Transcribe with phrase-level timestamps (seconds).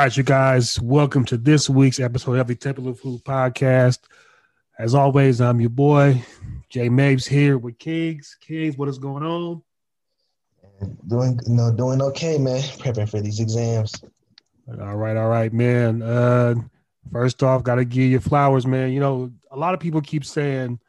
[0.00, 3.98] All right, you guys, welcome to this week's episode of the Temple of Food podcast.
[4.78, 6.24] As always, I'm your boy,
[6.70, 8.34] Jay Mapes here with Kings.
[8.40, 9.62] Kings, what is going on?
[11.06, 12.62] Doing you know, doing okay, man.
[12.62, 13.92] Prepping for these exams.
[14.68, 16.00] All right, all right, man.
[16.00, 16.54] Uh
[17.12, 18.92] first off, gotta give you flowers, man.
[18.92, 20.80] You know, a lot of people keep saying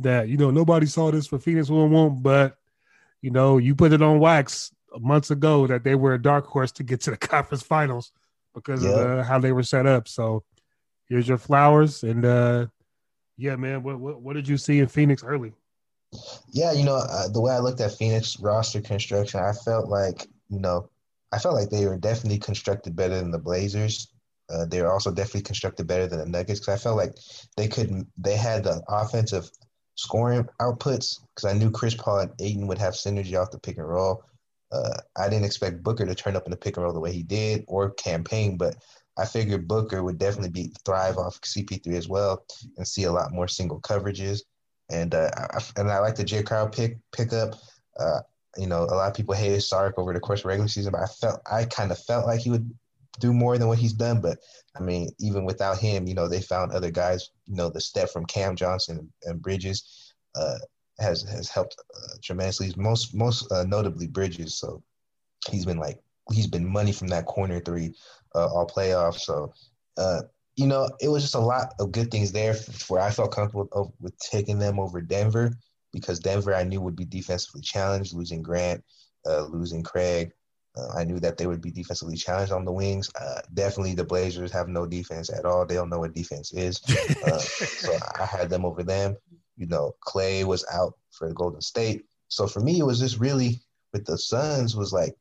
[0.00, 2.58] that, you know, nobody saw this for Phoenix 1 1, but
[3.22, 6.72] you know, you put it on wax months ago that they were a dark horse
[6.72, 8.10] to get to the conference finals
[8.56, 10.08] because of uh, how they were set up.
[10.08, 10.42] So
[11.08, 12.66] here's your flowers, and uh,
[13.36, 15.52] yeah, man, what, what, what did you see in Phoenix early?
[16.50, 20.26] Yeah, you know uh, the way I looked at Phoenix roster construction, I felt like
[20.48, 20.88] you know
[21.32, 24.08] I felt like they were definitely constructed better than the Blazers.
[24.48, 27.14] Uh, they were also definitely constructed better than the Nuggets because I felt like
[27.56, 28.08] they couldn't.
[28.16, 29.50] They had the offensive
[29.96, 33.76] scoring outputs because I knew Chris Paul and Ayton would have synergy off the pick
[33.78, 34.24] and roll.
[34.72, 37.12] Uh, I didn't expect Booker to turn up in the pick and roll the way
[37.12, 38.76] he did or campaign, but
[39.18, 42.44] I figured Booker would definitely be thrive off CP3 as well
[42.76, 44.40] and see a lot more single coverages.
[44.90, 47.54] And uh, I, and I like the Jae Crowder pick pickup.
[47.98, 48.20] Uh,
[48.56, 51.02] you know, a lot of people hated Sark over the course of regular season, but
[51.02, 52.70] I felt I kind of felt like he would
[53.18, 54.20] do more than what he's done.
[54.20, 54.38] But
[54.76, 57.30] I mean, even without him, you know, they found other guys.
[57.46, 60.14] You know, the step from Cam Johnson and Bridges.
[60.34, 60.58] Uh,
[60.98, 62.72] has has helped uh, tremendously.
[62.76, 64.58] Most most uh, notably Bridges.
[64.58, 64.82] So
[65.50, 66.00] he's been like
[66.32, 67.94] he's been money from that corner three
[68.34, 69.20] uh, all playoffs.
[69.20, 69.52] So
[69.98, 70.22] uh,
[70.56, 72.54] you know it was just a lot of good things there
[72.88, 75.52] where I felt comfortable with, with taking them over Denver
[75.92, 78.82] because Denver I knew would be defensively challenged, losing Grant,
[79.26, 80.32] uh, losing Craig.
[80.76, 83.10] Uh, I knew that they would be defensively challenged on the wings.
[83.18, 85.64] Uh, definitely, the Blazers have no defense at all.
[85.64, 86.82] They don't know what defense is.
[87.24, 89.16] Uh, so I had them over them
[89.56, 92.04] you know, Clay was out for the Golden State.
[92.28, 93.60] So for me, it was just really
[93.92, 95.14] with the Suns was like,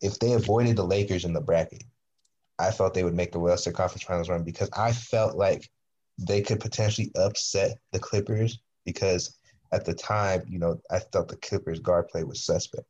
[0.00, 1.84] if they avoided the Lakers in the bracket,
[2.58, 5.68] I felt they would make the Western Conference Finals run because I felt like
[6.18, 9.38] they could potentially upset the Clippers because
[9.72, 12.86] at the time, you know, I thought the Clippers guard play was suspect.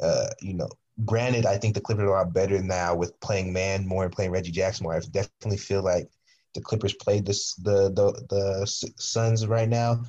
[0.00, 0.68] Uh, you know,
[1.04, 4.12] granted, I think the Clippers are a lot better now with playing Mann more and
[4.12, 4.94] playing Reggie Jackson more.
[4.94, 6.08] I definitely feel like
[6.54, 7.32] the Clippers played the
[7.62, 8.66] the the
[8.96, 10.02] Suns right now,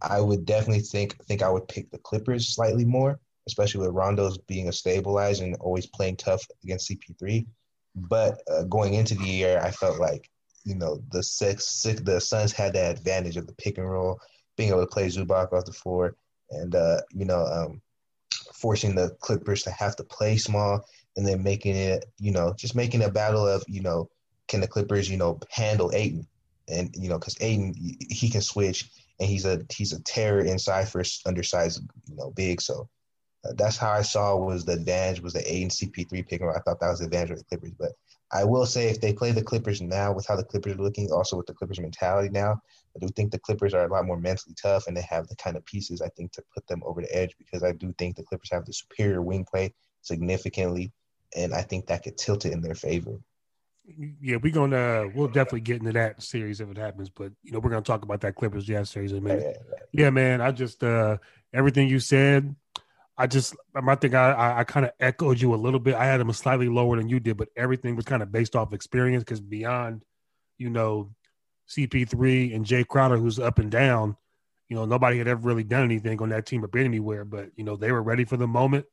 [0.00, 4.38] I would definitely think think I would pick the Clippers slightly more, especially with Rondo's
[4.38, 7.46] being a stabilizer and always playing tough against CP3.
[7.94, 10.30] But uh, going into the year, I felt like
[10.64, 14.18] you know the six, six the Suns had that advantage of the pick and roll,
[14.56, 16.16] being able to play Zubac off the floor,
[16.50, 17.82] and uh, you know um,
[18.54, 20.84] forcing the Clippers to have to play small
[21.16, 24.08] and then making it you know just making a battle of you know
[24.52, 26.26] can the Clippers, you know, handle Ayton?
[26.68, 30.88] And you know, because Ayton he can switch, and he's a he's a terror inside
[30.88, 32.60] for undersized, you know, big.
[32.60, 32.88] So
[33.44, 36.42] uh, that's how I saw was the advantage was the Ayton CP3 pick.
[36.42, 37.72] I thought that was the advantage of the Clippers.
[37.78, 37.92] But
[38.30, 41.10] I will say if they play the Clippers now with how the Clippers are looking,
[41.10, 42.60] also with the Clippers mentality now,
[42.94, 45.36] I do think the Clippers are a lot more mentally tough and they have the
[45.36, 48.16] kind of pieces I think to put them over the edge because I do think
[48.16, 50.92] the Clippers have the superior wing play significantly,
[51.34, 53.18] and I think that could tilt it in their favor
[54.20, 57.08] yeah, we're gonna we'll definitely get into that series if it happens.
[57.10, 59.58] But you know, we're gonna talk about that Clippers Jazz series in a minute.
[59.92, 60.40] Yeah, man.
[60.40, 61.18] I just uh
[61.52, 62.54] everything you said,
[63.18, 65.94] I just I think I I, I kind of echoed you a little bit.
[65.94, 68.72] I had them slightly lower than you did, but everything was kind of based off
[68.72, 70.04] experience because beyond,
[70.58, 71.10] you know,
[71.68, 74.16] CP3 and Jae Crowder, who's up and down,
[74.68, 77.24] you know, nobody had ever really done anything on that team or been anywhere.
[77.24, 78.86] But you know, they were ready for the moment.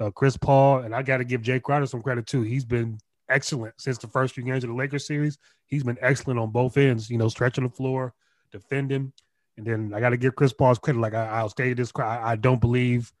[0.00, 2.42] Uh, Chris Paul and I got to give Jae Crowder some credit too.
[2.42, 2.98] He's been
[3.28, 5.38] excellent since the first few games of the Lakers series.
[5.66, 8.14] He's been excellent on both ends, you know, stretching the floor,
[8.50, 9.12] defending.
[9.56, 11.00] And then I got to give Chris Paul's credit.
[11.00, 13.12] Like I, will state this, I, I, don't believe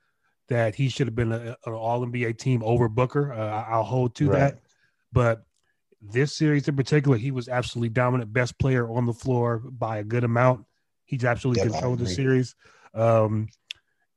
[0.48, 3.32] that he should have been an All NBA team over Booker.
[3.32, 4.38] Uh, I'll hold to right.
[4.38, 4.58] that.
[5.12, 5.44] But
[6.00, 10.04] this series in particular, he was absolutely dominant, best player on the floor by a
[10.04, 10.64] good amount.
[11.04, 12.54] He's absolutely yep, controlled the series.
[12.94, 13.48] Um,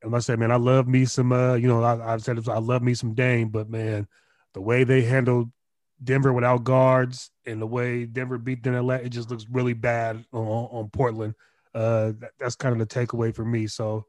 [0.01, 1.31] And I said, man, I love me some.
[1.31, 4.07] Uh, you know, I, I said I love me some Dame, but man,
[4.53, 5.51] the way they handled
[6.03, 10.41] Denver without guards and the way Denver beat them, it just looks really bad on,
[10.45, 11.35] on Portland.
[11.73, 13.67] Uh, that, that's kind of the takeaway for me.
[13.67, 14.05] So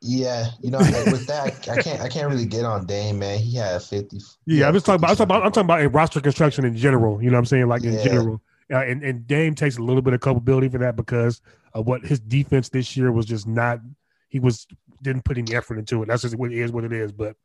[0.00, 3.38] yeah, you know, with that, I can't I can't really get on Dame, man.
[3.38, 4.18] He had fifty.
[4.46, 6.76] Yeah, I'm just talking about I'm talking about I'm talking about a roster construction in
[6.76, 7.22] general.
[7.22, 7.68] You know what I'm saying?
[7.68, 8.04] Like in yeah.
[8.04, 8.42] general.
[8.72, 11.42] Uh, and, and Dame takes a little bit of culpability for that because
[11.74, 13.80] of what his defense this year was just not
[14.28, 14.66] he was
[15.00, 16.06] didn't put any effort into it.
[16.06, 17.12] That's just what it is what it is.
[17.12, 17.36] But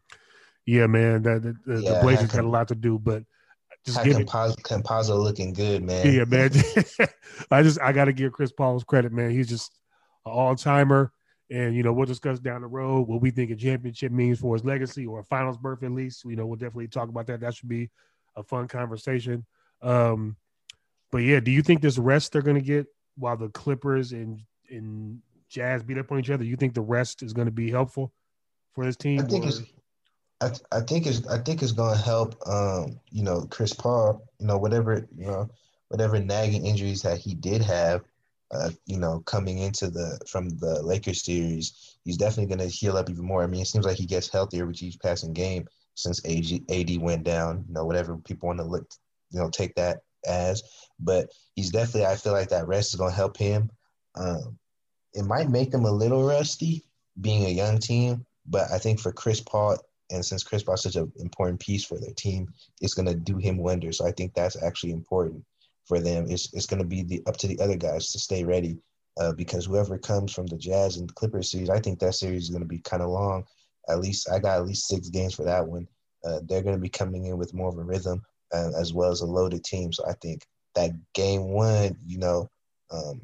[0.66, 3.24] yeah, man, that the, the, yeah, the Blazers had a lot to do, but
[3.86, 6.14] just give Campazzo, looking good, man.
[6.14, 6.52] Yeah, man.
[7.52, 9.32] I just I gotta give Chris Paul's credit, man.
[9.32, 9.72] He's just
[10.26, 11.12] an all timer.
[11.52, 14.54] And you know, we'll discuss down the road what we think a championship means for
[14.56, 16.24] his legacy or a finals berth at least.
[16.26, 17.40] You know, we'll definitely talk about that.
[17.40, 17.90] That should be
[18.36, 19.46] a fun conversation.
[19.82, 20.36] Um,
[21.12, 22.86] but yeah, do you think this rest they're gonna get
[23.18, 26.44] while the Clippers and and Jazz beat up on each other?
[26.44, 28.12] You think the rest is gonna be helpful
[28.76, 29.22] for this team?
[29.22, 29.48] I think or?
[29.48, 29.62] it's
[30.42, 34.48] I, I think it's I think it's gonna help um, you know, Chris Paul, you
[34.48, 35.50] know, whatever, you know,
[35.90, 38.02] whatever nagging injuries that he did have,
[38.52, 43.10] uh, you know, coming into the from the Lakers series, he's definitely to heal up
[43.10, 43.44] even more.
[43.44, 47.02] I mean, it seems like he gets healthier with each passing game since AG, AD
[47.02, 47.66] went down.
[47.68, 48.90] You know, whatever people want to look,
[49.32, 50.64] you know, take that as.
[51.00, 53.70] But he's definitely, I feel like that rest is to help him.
[54.16, 54.58] Um,
[55.14, 56.86] it might make him a little rusty
[57.20, 59.78] being a young team, but I think for Chris Paul,
[60.12, 62.52] and since Chris is such an important piece for their team,
[62.82, 63.98] it's going to do him wonders.
[64.00, 65.44] So I think that's actually important
[65.86, 66.26] for them.
[66.30, 68.80] It's it's going to be the up to the other guys to stay ready
[69.20, 72.50] uh, because whoever comes from the Jazz and Clippers series, I think that series is
[72.50, 73.46] going to be kind of long.
[73.88, 75.88] At least I got at least six games for that one.
[76.24, 78.22] Uh, they're going to be coming in with more of a rhythm
[78.54, 79.94] uh, as well as a loaded team.
[79.94, 80.46] So I think
[80.76, 82.50] that game one, you know,
[82.92, 83.22] um,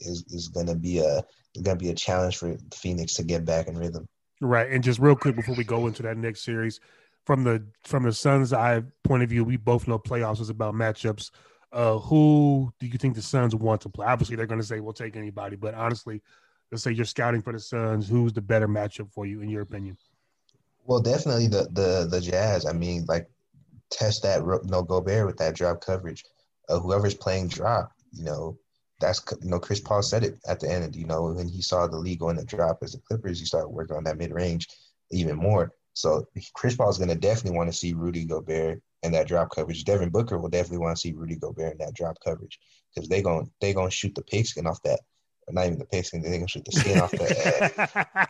[0.00, 1.24] is is going to be a
[1.62, 4.08] going to be a challenge for Phoenix to get back in rhythm.
[4.44, 6.78] Right, and just real quick before we go into that next series,
[7.24, 10.74] from the from the Suns' eye point of view, we both know playoffs is about
[10.74, 11.30] matchups.
[11.72, 14.06] Uh, who do you think the Suns want to play?
[14.06, 16.20] Obviously, they're going to say we'll take anybody, but honestly,
[16.70, 18.06] let's say you're scouting for the Suns.
[18.06, 19.96] Who's the better matchup for you, in your opinion?
[20.84, 22.66] Well, definitely the the the Jazz.
[22.66, 23.30] I mean, like
[23.90, 26.22] test that you no know, Gobert with that drop coverage.
[26.68, 28.58] Uh, whoever's playing drop, you know,
[29.00, 30.94] that's you know Chris Paul said it at the end.
[30.96, 33.68] You know, when he saw the league going to drop as the Clippers, he started
[33.68, 34.68] working on that mid range
[35.10, 35.72] even more.
[35.94, 39.54] So Chris Paul is going to definitely want to see Rudy Gobert and that drop
[39.54, 39.84] coverage.
[39.84, 42.58] Devin Booker will definitely want to see Rudy Gobert in that drop coverage
[42.92, 45.00] because they're going they gonna shoot the pigskin off that.
[45.50, 48.24] Not even the pigskin, they're gonna shoot the skin off the uh,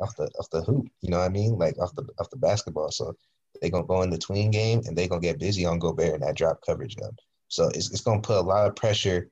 [0.00, 0.86] off the off the hoop.
[1.02, 1.58] You know what I mean?
[1.58, 2.90] Like off the off the basketball.
[2.90, 3.14] So
[3.60, 6.22] they're gonna go in the tween game and they're gonna get busy on Gobert and
[6.22, 7.12] that drop coverage gun.
[7.48, 9.28] So it's it's gonna put a lot of pressure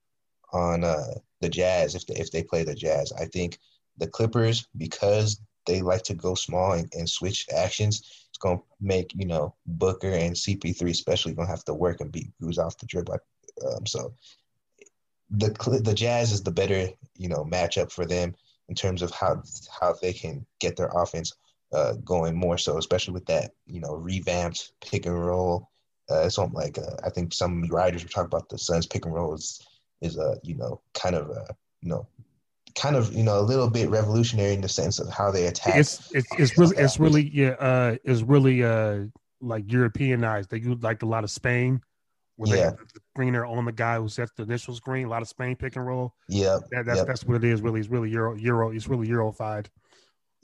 [0.52, 3.12] on uh, the Jazz if they if they play the Jazz.
[3.12, 3.58] I think
[3.98, 8.64] the Clippers because they like to go small and, and switch actions it's going to
[8.80, 12.58] make you know Booker and CP3 especially going to have to work and beat who's
[12.58, 13.18] off the dribble.
[13.66, 14.14] Um, so
[15.30, 15.50] the
[15.82, 18.34] the Jazz is the better you know matchup for them
[18.68, 19.42] in terms of how
[19.80, 21.34] how they can get their offense
[21.72, 25.68] uh, going more so, especially with that you know revamped pick and roll.
[26.10, 29.14] Uh, it's like uh, I think some writers were talking about the Suns pick and
[29.14, 29.60] roll is
[30.00, 32.06] is a you know kind of a you know
[32.74, 35.76] kind of you know a little bit revolutionary in the sense of how they attack.
[35.76, 39.04] It's it's, it's really it's really yeah uh it's really uh
[39.40, 40.50] like Europeanized.
[40.50, 41.80] They use like a lot of Spain
[42.36, 42.54] where yeah.
[42.54, 45.06] they have the screener on the guy who sets the initial screen.
[45.06, 46.14] A lot of Spain pick and roll.
[46.28, 47.06] Yeah, that, that's yep.
[47.06, 47.60] that's what it is.
[47.60, 48.70] Really, it's really Euro Euro.
[48.70, 49.66] It's really Eurofied.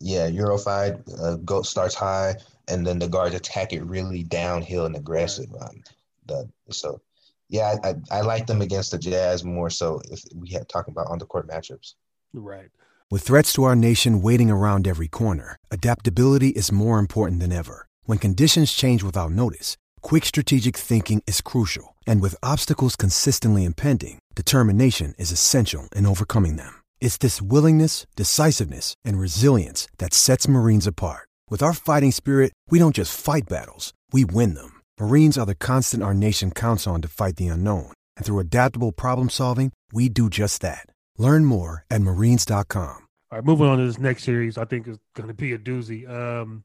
[0.00, 1.02] Yeah, Eurofied.
[1.20, 2.34] Uh, go starts high,
[2.68, 5.50] and then the guards attack it really downhill and aggressive.
[5.60, 5.82] Um,
[6.26, 7.00] the so
[7.48, 10.92] yeah, I, I, I like them against the Jazz more so if we had talking
[10.92, 11.94] about on the court matchups.
[12.32, 12.70] Right.
[13.10, 17.86] With threats to our nation waiting around every corner, adaptability is more important than ever.
[18.04, 21.96] When conditions change without notice, quick strategic thinking is crucial.
[22.06, 26.82] And with obstacles consistently impending, determination is essential in overcoming them.
[27.00, 31.28] It's this willingness, decisiveness, and resilience that sets Marines apart.
[31.50, 34.73] With our fighting spirit, we don't just fight battles, we win them.
[35.00, 37.92] Marines are the constant our nation counts on to fight the unknown.
[38.16, 40.86] And through adaptable problem solving, we do just that.
[41.18, 43.08] Learn more at marines.com.
[43.30, 45.58] All right, moving on to this next series, I think is going to be a
[45.58, 46.08] doozy.
[46.08, 46.62] Um,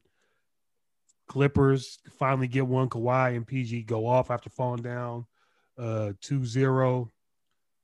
[1.26, 2.88] Clippers finally get one.
[2.88, 5.26] Kawhi and PG go off after falling down
[5.76, 7.08] uh, 2-0.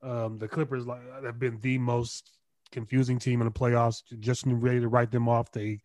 [0.02, 0.84] Um, the Clippers
[1.24, 2.38] have been the most
[2.70, 4.02] confusing team in the playoffs.
[4.20, 5.50] Just ready to write them off.
[5.50, 5.80] They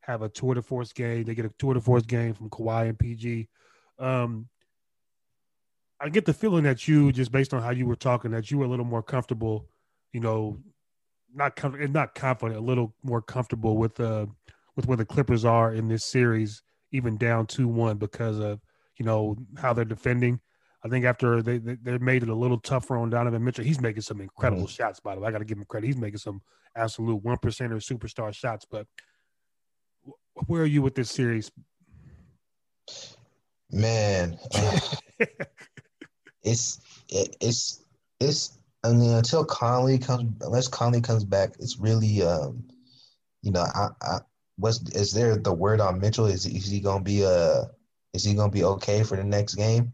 [0.00, 1.24] have a tour de force game.
[1.24, 3.48] They get a tour de force game from Kawhi and PG.
[3.98, 4.48] Um,
[6.00, 8.58] I get the feeling that you, just based on how you were talking, that you
[8.58, 9.68] were a little more comfortable
[10.16, 10.58] you know,
[11.34, 14.24] not com- not confident, a little more comfortable with uh
[14.76, 18.58] with where the Clippers are in this series, even down two one because of
[18.96, 20.40] you know how they're defending.
[20.82, 24.00] I think after they they made it a little tougher on Donovan Mitchell, he's making
[24.00, 24.70] some incredible mm-hmm.
[24.70, 25.00] shots.
[25.00, 25.88] By the way, I got to give him credit.
[25.88, 26.40] He's making some
[26.74, 28.64] absolute one percenter superstar shots.
[28.64, 28.86] But
[30.46, 31.52] where are you with this series?
[33.70, 34.78] Man, uh,
[36.42, 37.84] it's it, it's
[38.20, 38.58] it's.
[38.84, 42.62] I mean, until Conley comes, unless Conley comes back, it's really, um,
[43.42, 44.18] you know, I, I
[44.56, 46.26] what's is there the word on Mitchell?
[46.26, 47.64] Is is he gonna be uh
[48.12, 49.92] is he gonna be okay for the next game?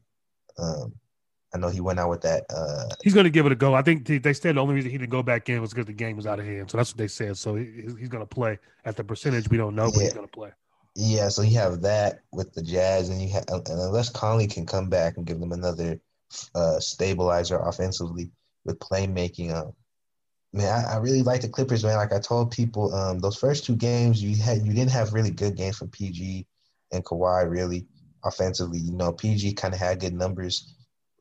[0.59, 0.93] Um,
[1.55, 2.45] I know he went out with that.
[2.49, 3.75] Uh, he's going to give it a go.
[3.75, 5.93] I think they said the only reason he didn't go back in was because the
[5.93, 6.71] game was out of hand.
[6.71, 7.37] So that's what they said.
[7.37, 7.65] So he,
[7.99, 10.51] he's going to play at the percentage we don't know, but he's going to play.
[10.95, 14.67] Yeah, so you have that with the Jazz, and you have and unless Conley can
[14.67, 15.99] come back and give them another
[16.55, 18.31] uh, stabilizer offensively
[18.65, 19.55] with playmaking.
[19.55, 19.73] Um,
[20.53, 21.97] man, I, I, really like the Clippers, man.
[21.97, 25.31] Like I told people, um, those first two games you had you didn't have really
[25.31, 26.47] good games from PG
[26.93, 27.87] and Kawhi really
[28.25, 28.79] offensively.
[28.79, 30.75] You know, PG kind of had good numbers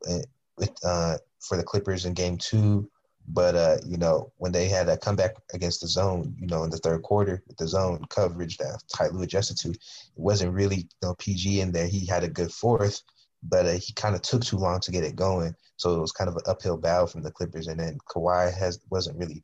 [0.08, 0.18] uh,
[0.58, 2.90] with uh, for the Clippers in game two.
[3.28, 6.70] But uh, you know, when they had a comeback against the zone, you know, in
[6.70, 9.78] the third quarter with the zone coverage that Lue adjusted to, it
[10.16, 11.86] wasn't really you know PG in there.
[11.86, 13.00] He had a good fourth,
[13.42, 15.54] but uh, he kind of took too long to get it going.
[15.76, 17.68] So it was kind of an uphill battle from the Clippers.
[17.68, 19.42] And then Kawhi has wasn't really,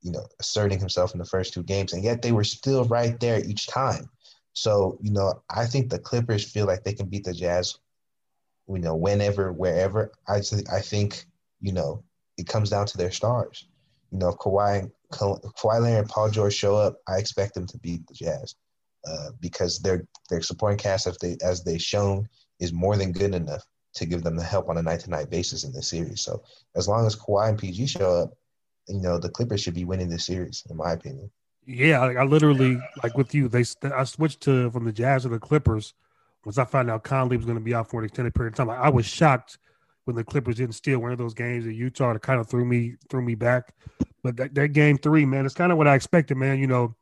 [0.00, 3.18] you know, asserting himself in the first two games, and yet they were still right
[3.20, 4.08] there each time.
[4.54, 7.78] So you know, I think the Clippers feel like they can beat the Jazz,
[8.68, 10.12] you know, whenever, wherever.
[10.26, 11.26] I th- I think
[11.60, 12.02] you know
[12.38, 13.66] it comes down to their stars.
[14.10, 17.78] You know, if Kawhi, Kawhi Leonard and Paul George show up, I expect them to
[17.78, 18.54] beat the Jazz
[19.06, 22.26] uh, because their their supporting cast, as they as they shown,
[22.60, 25.28] is more than good enough to give them the help on a night to night
[25.28, 26.22] basis in this series.
[26.22, 26.42] So
[26.76, 28.30] as long as Kawhi and PG show up,
[28.86, 31.30] you know, the Clippers should be winning this series, in my opinion.
[31.66, 33.48] Yeah, I, I literally like with you.
[33.48, 33.64] They
[33.94, 35.92] I switched to from the Jazz to the Clippers
[36.44, 38.56] once I found out Conley was going to be out for an extended period of
[38.56, 38.70] time.
[38.70, 39.58] I, I was shocked
[40.08, 42.64] when the Clippers didn't steal one of those games in Utah to kind of threw
[42.64, 43.74] me threw me back.
[44.24, 46.58] But that, that game three, man, it's kind of what I expected, man.
[46.58, 46.96] You know,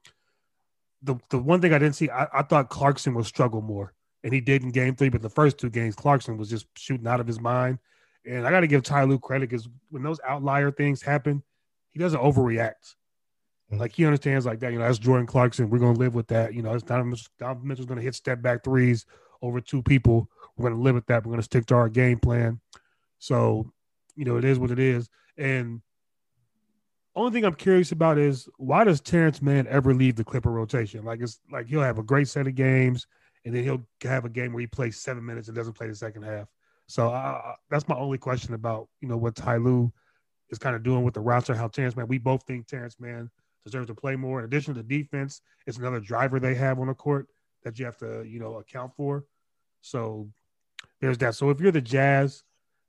[1.03, 3.95] the the one thing I didn't see, I, I thought Clarkson would struggle more,
[4.25, 5.09] and he did in game three.
[5.09, 7.79] But the first two games, Clarkson was just shooting out of his mind.
[8.27, 11.45] And I got to give Ty Lue credit because when those outlier things happen,
[11.91, 12.97] he doesn't overreact.
[13.71, 13.79] Mm-hmm.
[13.79, 14.73] Like he understands, like that.
[14.73, 15.71] You know, that's Jordan Clarkson.
[15.71, 16.55] We're gonna live with that.
[16.55, 19.07] You know, it's Donovan, Donovan Mitchell's gonna hit step back threes
[19.43, 20.29] over two people.
[20.57, 21.25] We're gonna live with that.
[21.25, 22.61] We're gonna stick to our game plan.
[23.19, 23.73] So,
[24.15, 25.09] you know, it is what it is.
[25.37, 25.81] And
[27.17, 31.05] only thing I'm curious about is why does Terance Mann ever leave the Clipper rotation?
[31.05, 33.07] Like it's like he'll have a great set of games,
[33.45, 35.95] and then he'll have a game where he plays seven minutes and doesn't play the
[35.95, 36.47] second half.
[36.89, 39.91] So uh, that's my only question about you know what Ty Lue
[40.51, 41.55] is kind of doing with the roster.
[41.55, 43.31] How Terance Mann, we both think Terance Mann
[43.65, 44.41] deserves to play more.
[44.41, 47.29] In addition to defense, it's another driver they have on the court
[47.65, 49.25] that you have to you know account for.
[49.81, 50.29] So
[51.01, 51.35] there's that.
[51.35, 52.45] So if you're the Jazz,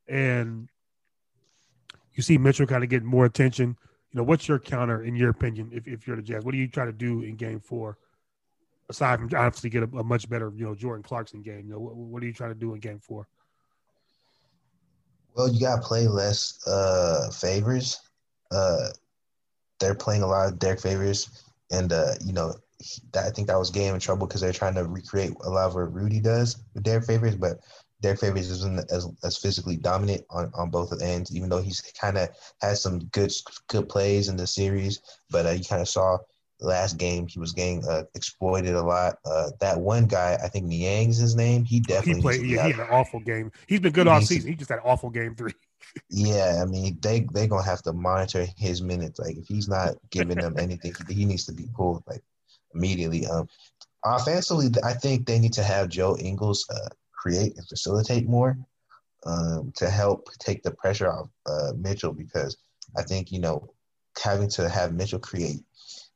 [0.07, 0.69] and
[2.13, 3.77] you see Mitchell kind of getting more attention.
[4.11, 6.43] You know, what's your counter in your opinion if, if you're the Jazz?
[6.43, 7.97] What do you try to do in game four?
[8.89, 11.65] Aside from obviously get a, a much better, you know, Jordan Clarkson game.
[11.65, 13.27] You know, what, what are you trying to do in game four?
[15.35, 17.99] Well, you gotta play less uh Favors.
[18.49, 18.89] Uh
[19.79, 22.53] they're playing a lot of Derrick Favors and uh, you know,
[23.15, 25.75] I think that was game in trouble because they're trying to recreate a lot of
[25.75, 27.57] what Rudy does with Derrick Favors, but
[28.01, 32.17] Derrick Favors isn't as, as physically dominant on, on both ends, even though he's kind
[32.17, 32.29] of
[32.61, 33.31] had some good
[33.67, 35.01] good plays in the series.
[35.31, 36.17] But uh, you kind of saw
[36.59, 39.17] last game he was getting uh, exploited a lot.
[39.25, 41.65] Uh, that one guy, I think Niang's his name.
[41.65, 42.41] He definitely he played.
[42.41, 43.51] Yeah, he had an awful game.
[43.67, 44.49] He's been good he all season.
[44.49, 45.53] He just had an awful game three.
[46.09, 49.19] yeah, I mean they they gonna have to monitor his minutes.
[49.19, 52.23] Like if he's not giving them anything, he, he needs to be pulled like
[52.73, 53.25] immediately.
[53.27, 53.47] Um,
[54.05, 58.57] offensively, I think they need to have Joe Ingles uh, create and facilitate more
[59.25, 62.57] um, to help take the pressure off uh, Mitchell because
[62.95, 63.73] I think you know
[64.23, 65.61] having to have Mitchell create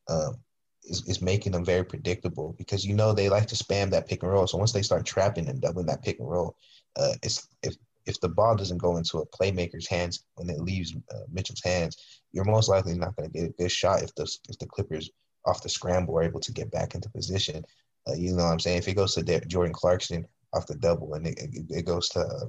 [0.10, 0.38] um,
[0.84, 4.24] is, is making them very predictable because you know they like to spam that pick
[4.24, 4.48] and roll.
[4.48, 6.56] So once they start trapping and doubling that pick and roll,
[6.98, 10.96] uh, it's if if the ball doesn't go into a playmaker's hands when it leaves
[11.14, 14.24] uh, Mitchell's hands, you're most likely not going to get a good shot if the
[14.50, 15.10] if the Clippers
[15.46, 17.64] off the scramble are able to get back into position.
[18.08, 18.80] Uh, you know what I'm saying?
[18.80, 21.40] If it goes to Jordan Clarkson off the double, and it,
[21.70, 22.46] it goes to uh,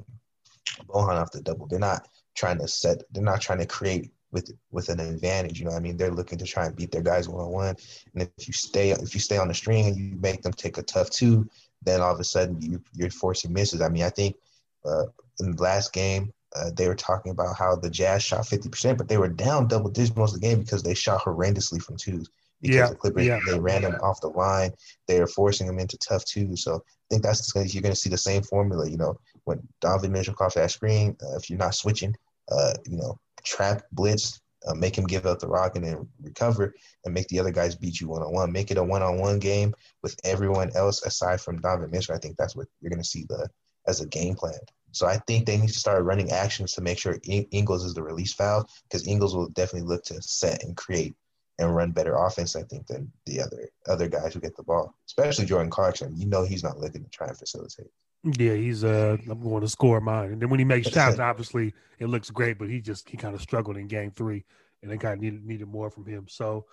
[0.88, 1.66] Bojan off the double.
[1.66, 3.02] They're not trying to set.
[3.12, 5.60] They're not trying to create with with an advantage.
[5.60, 7.76] You know, I mean, they're looking to try and beat their guys one on one.
[8.14, 10.78] And if you stay if you stay on the string and you make them take
[10.78, 11.48] a tough two,
[11.82, 13.80] then all of a sudden you you're forcing misses.
[13.80, 14.36] I mean, I think
[14.84, 15.04] uh,
[15.40, 19.08] in the last game uh, they were talking about how the Jazz shot 50%, but
[19.08, 22.28] they were down double digits most of the game because they shot horrendously from twos.
[22.62, 23.40] Because Yeah, the Clippers, yeah.
[23.46, 24.72] they ran them off the line.
[25.08, 26.56] They're forcing them into tough two.
[26.56, 28.88] So I think that's gonna, you're going to see the same formula.
[28.88, 32.14] You know, when Donovan Mitchell calls that screen, uh, if you're not switching,
[32.50, 36.72] uh, you know, trap, blitz, uh, make him give up the rock and then recover
[37.04, 38.52] and make the other guys beat you one on one.
[38.52, 42.14] Make it a one on one game with everyone else aside from Donovan Mitchell.
[42.14, 43.48] I think that's what you're going to see the
[43.88, 44.58] as a game plan.
[44.92, 47.94] So I think they need to start running actions to make sure In- Ingles is
[47.94, 51.14] the release valve because Ingles will definitely look to set and create
[51.62, 52.56] and run better offense.
[52.56, 56.16] I think than the other other guys who get the ball, especially Jordan Clarkson.
[56.16, 57.90] You know he's not looking to try and facilitate.
[58.24, 60.32] Yeah, he's uh I'm going to score mine.
[60.32, 63.34] And then when he makes shots, obviously it looks great, but he just he kind
[63.34, 64.44] of struggled in game three
[64.82, 66.26] and they kind of needed needed more from him.
[66.28, 66.66] So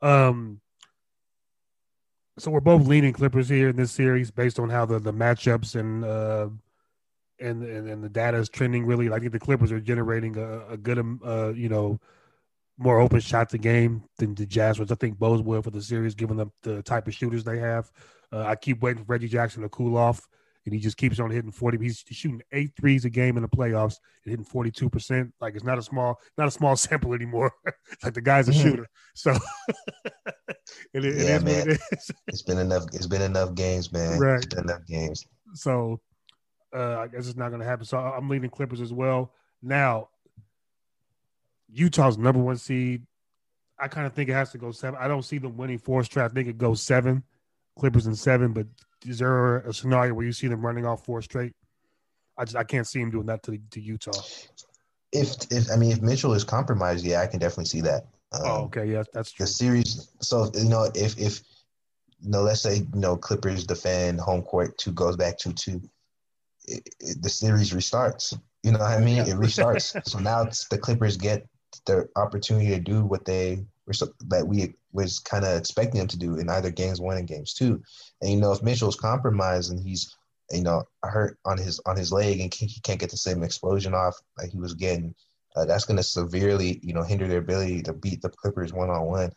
[0.00, 0.60] um
[2.38, 5.78] so we're both leaning Clippers here in this series based on how the the matchups
[5.78, 6.48] and uh
[7.38, 9.12] and and, and the data is trending really.
[9.12, 12.00] I think the Clippers are generating a, a good um, uh you know
[12.78, 15.80] more open shots a game than the Jazz, which I think bodes well for the
[15.82, 17.90] series, given the, the type of shooters they have.
[18.32, 20.26] Uh, I keep waiting for Reggie Jackson to cool off,
[20.64, 21.78] and he just keeps on hitting 40.
[21.78, 25.32] He's shooting eight threes a game in the playoffs and hitting 42%.
[25.40, 27.52] Like it's not a small, not a small sample anymore.
[28.02, 28.62] like the guy's a Mhm.
[28.62, 28.86] shooter.
[29.14, 29.30] So
[30.92, 32.10] it, it Yeah, is what it is.
[32.28, 32.84] It's been enough.
[32.92, 34.18] It's been enough games, man.
[34.18, 34.36] Right.
[34.36, 35.24] It's been enough games.
[35.54, 36.00] So
[36.74, 37.84] uh, I guess it's not going to happen.
[37.86, 39.32] So I'm leading Clippers as well.
[39.62, 40.08] Now,
[41.72, 43.06] Utah's number one seed.
[43.78, 44.98] I kind of think it has to go seven.
[45.00, 46.24] I don't see them winning four straight.
[46.24, 47.22] I think it goes seven,
[47.78, 48.52] Clippers in seven.
[48.52, 48.66] But
[49.06, 51.52] is there a scenario where you see them running off four straight?
[52.38, 54.12] I just I can't see them doing that to to Utah.
[55.12, 58.06] If if I mean if Mitchell is compromised, yeah, I can definitely see that.
[58.32, 59.44] Um, oh, okay, yeah, that's true.
[59.44, 60.10] the series.
[60.20, 61.40] So you know, if if
[62.20, 65.80] you know, let's say you know Clippers defend home court, two goes back two two,
[66.66, 68.38] it, it, the series restarts.
[68.62, 69.18] You know what I mean?
[69.18, 69.28] Yeah.
[69.28, 70.04] It restarts.
[70.08, 71.46] so now it's the Clippers get
[71.86, 73.94] the opportunity to do what they were
[74.28, 77.54] that we was kind of expecting them to do in either games one and games
[77.54, 77.82] two.
[78.20, 80.16] And you know, if Mitchell's compromised and he's
[80.50, 83.94] you know hurt on his on his leg and he can't get the same explosion
[83.94, 85.14] off like he was getting,
[85.56, 88.90] uh, that's going to severely you know hinder their ability to beat the Clippers one
[88.90, 89.32] on one.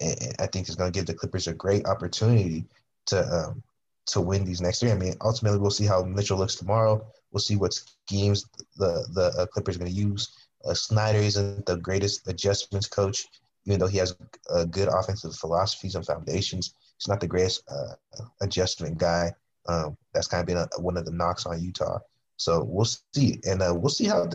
[0.00, 2.66] And I think it's going to give the Clippers a great opportunity
[3.06, 3.62] to um,
[4.06, 4.90] to win these next three.
[4.90, 7.04] I mean, ultimately, we'll see how Mitchell looks tomorrow.
[7.32, 8.46] We'll see what schemes
[8.76, 10.45] the the uh, Clippers are going to use.
[10.66, 13.26] Uh, Snyder isn't the greatest adjustments coach,
[13.66, 14.16] even though he has
[14.50, 16.74] uh, good offensive philosophies and foundations.
[16.98, 17.94] He's not the greatest uh,
[18.40, 19.32] adjustment guy.
[19.68, 21.98] Um, that's kind of been a, one of the knocks on Utah.
[22.36, 24.28] So we'll see, and uh, we'll see how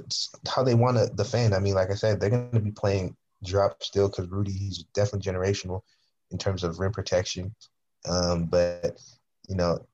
[0.47, 1.53] how they want to defend.
[1.53, 4.83] I mean, like I said, they're going to be playing drop still because Rudy he's
[4.93, 5.81] definitely generational
[6.31, 7.53] in terms of rim protection.
[8.07, 8.99] Um, but
[9.47, 9.85] you know,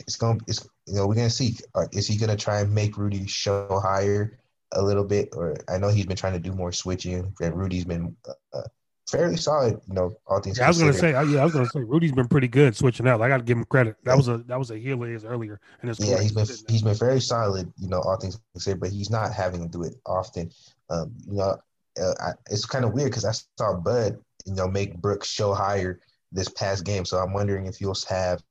[0.00, 2.42] it's going to it's you know we're going to see uh, is he going to
[2.42, 4.38] try and make Rudy show higher
[4.72, 7.84] a little bit, or I know he's been trying to do more switching, and Rudy's
[7.84, 8.16] been
[8.52, 8.62] uh,
[9.08, 9.80] fairly solid.
[9.86, 10.58] You know, all things.
[10.58, 11.26] Yeah, I was going to considered.
[11.26, 13.20] say, yeah, I was to say, Rudy's been pretty good switching out.
[13.20, 13.96] I got to give him credit.
[14.04, 16.82] That was a that was a heel of his earlier his Yeah, he's been he's
[16.82, 19.94] been very solid, you know, all things considered, but he's not having to do it
[20.06, 20.50] often.
[20.90, 21.56] Um, you know,
[22.00, 25.54] uh, I, it's kind of weird because I saw Bud, you know, make Brooks show
[25.54, 26.00] higher
[26.32, 27.04] this past game.
[27.04, 28.42] So I'm wondering if you'll have,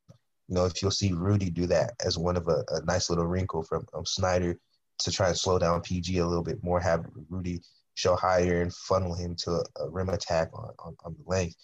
[0.48, 3.26] you know, if you'll see Rudy do that as one of a, a nice little
[3.26, 4.58] wrinkle from um, Snyder
[5.00, 7.62] to try and slow down PG a little bit more, have Rudy
[7.96, 11.56] show higher and funnel him to a, a rim attack on, on, on the length.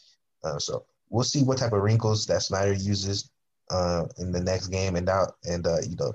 [0.44, 3.30] Uh, so we'll see what type of wrinkles that Snyder uses
[3.70, 5.36] uh, in the next game and out.
[5.44, 6.14] And uh, you know,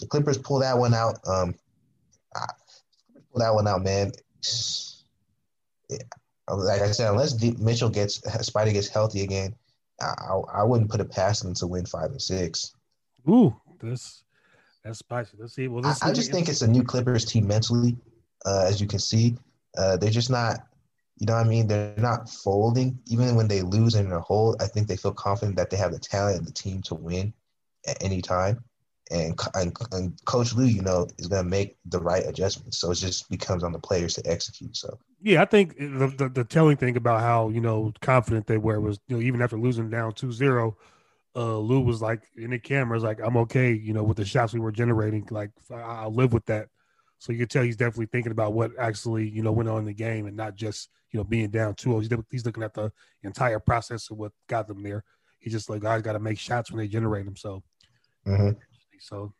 [0.00, 1.18] the Clippers pull that one out.
[1.26, 1.54] Um,
[2.34, 2.46] I,
[3.30, 4.12] pull that one out, man.
[5.90, 5.96] Yeah.
[6.54, 9.54] Like I said, unless D- Mitchell gets Spida gets healthy again,
[10.02, 12.74] I, I, I wouldn't put it past them to win five and six.
[13.26, 14.24] Ooh, that's
[14.88, 15.36] that's spicy.
[15.38, 15.68] Let's see.
[15.68, 17.96] Well, I, let's see I just think it's a new Clippers team mentally,
[18.46, 19.36] uh, as you can see.
[19.76, 20.66] Uh, they're just not,
[21.18, 21.66] you know what I mean?
[21.66, 22.98] They're not folding.
[23.06, 25.92] Even when they lose in a hole, I think they feel confident that they have
[25.92, 27.34] the talent and the team to win
[27.86, 28.64] at any time.
[29.10, 32.78] And, and, and Coach Lue, you know, is going to make the right adjustments.
[32.78, 34.76] So it just becomes on the players to execute.
[34.76, 38.58] So Yeah, I think the, the the telling thing about how you know confident they
[38.58, 40.74] were was you know even after losing down 2-0,
[41.38, 44.52] uh, Lue was like in the cameras like I'm okay, you know, with the shots
[44.52, 45.26] we were generating.
[45.30, 46.68] Like I- I'll live with that.
[47.18, 49.84] So you can tell he's definitely thinking about what actually you know went on in
[49.84, 52.00] the game and not just you know being down 2-0.
[52.00, 55.04] He's, he's looking at the entire process of what got them there.
[55.38, 57.36] He's just like guys got to make shots when they generate them.
[57.36, 57.62] So
[58.26, 58.56] mhm.
[58.98, 59.32] so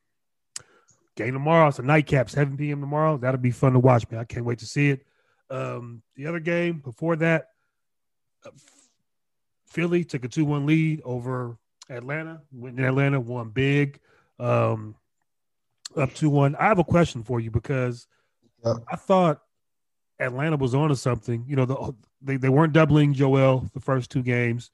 [1.16, 1.66] game tomorrow.
[1.66, 2.80] It's a nightcap, 7 p.m.
[2.80, 3.16] tomorrow.
[3.16, 4.20] That'll be fun to watch, man.
[4.20, 5.04] I can't wait to see it.
[5.50, 7.48] Um, the other game before that,
[8.46, 8.50] uh,
[9.66, 11.58] Philly took a 2 1 lead over
[11.88, 12.42] Atlanta.
[12.52, 14.00] Went in Atlanta, won big.
[14.38, 14.94] Um,
[15.96, 16.54] Up two one.
[16.56, 18.06] I have a question for you because
[18.64, 18.76] Yep.
[18.90, 19.40] I thought
[20.18, 21.44] Atlanta was on to something.
[21.46, 24.70] You know, the, they they weren't doubling Joel the first two games,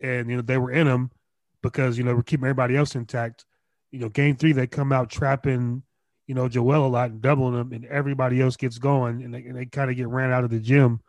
[0.00, 1.10] and you know they were in them
[1.62, 3.44] because you know we're keeping everybody else intact.
[3.90, 5.82] You know, game three they come out trapping
[6.28, 9.42] you know Joel a lot and doubling them, and everybody else gets going, and they,
[9.42, 11.00] and they kind of get ran out of the gym.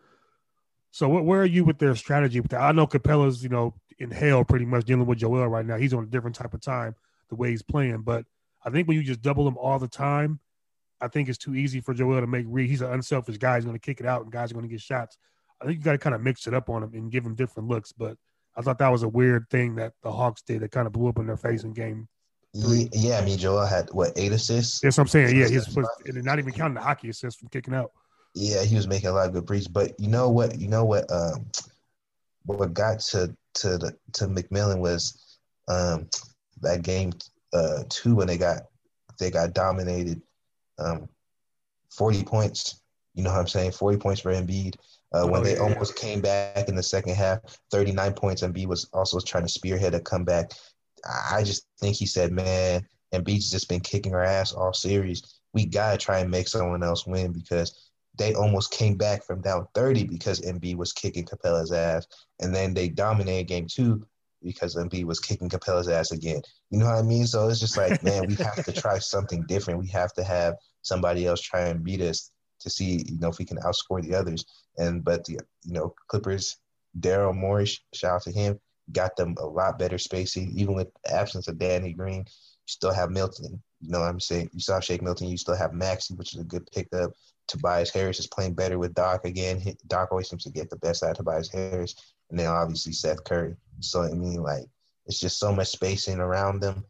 [0.91, 2.41] So what, where are you with their strategy?
[2.57, 5.77] I know Capela's you know in hell pretty much dealing with Joel right now.
[5.77, 6.95] He's on a different type of time
[7.29, 8.25] the way he's playing, but
[8.63, 10.39] I think when you just double him all the time,
[11.01, 12.69] I think it's too easy for Joel to make read.
[12.69, 13.55] He's an unselfish guy.
[13.55, 15.17] He's going to kick it out, and guys are going to get shots.
[15.61, 17.35] I think you got to kind of mix it up on him and give him
[17.35, 17.91] different looks.
[17.93, 18.17] But
[18.57, 21.07] I thought that was a weird thing that the Hawks did that kind of blew
[21.07, 22.07] up in their face in game.
[22.53, 24.81] Ye- Yeah, I mean, Joel had what eight assists.
[24.81, 25.37] That's what I'm saying.
[25.37, 27.91] Yeah, he's and not even counting the hockey assists from kicking out.
[28.33, 29.67] Yeah, he was making a lot of good breaks.
[29.67, 30.59] But you know what?
[30.59, 31.09] You know what?
[31.11, 31.45] Um,
[32.45, 36.07] what got to to the to McMillan was um,
[36.61, 37.11] that game
[37.53, 38.63] uh, two when they got
[39.19, 40.21] they got dominated,
[40.77, 41.07] um,
[41.91, 42.81] forty points.
[43.15, 43.71] You know what I'm saying?
[43.71, 44.75] Forty points for Embiid.
[45.11, 45.61] Uh, when Oh, they yeah.
[45.61, 47.39] almost came back in the second half,
[47.71, 48.43] 39 points.
[48.43, 50.51] Embiid was also trying to spearhead a comeback.
[51.03, 55.39] I I just think he said, man, Embiid's just been kicking our ass all series.
[55.53, 57.88] We got to try and make someone else win because
[58.19, 62.05] they almost came back from down 30 because Embiid was kicking Capela's ass.
[62.39, 64.05] And then they dominated game two
[64.43, 66.41] because Embiid was kicking Capela's ass again.
[66.69, 67.25] You know what I mean?
[67.25, 69.79] So it's just like, man, we have to try something different.
[69.79, 72.29] We have to have somebody else try and beat us
[72.59, 74.45] to see, you know, if we can outscore the others.
[74.77, 76.57] And but the you know Clippers,
[76.99, 78.59] Daryl Morey, shout out to him,
[78.91, 80.51] got them a lot better spacing.
[80.55, 82.25] Even with the absence of Danny Green, you
[82.65, 83.61] still have Milton.
[83.81, 84.49] You know what I'm saying?
[84.53, 85.27] You still have Shake Milton.
[85.27, 87.11] You still have Maxey, which is a good pickup.
[87.49, 89.61] Tobias Harris is playing better with Doc again.
[89.87, 91.95] Doc always seems to get the best out of Tobias Harris,
[92.29, 93.55] and then obviously Seth Curry.
[93.81, 94.63] So I mean, like
[95.07, 96.85] it's just so much spacing around them.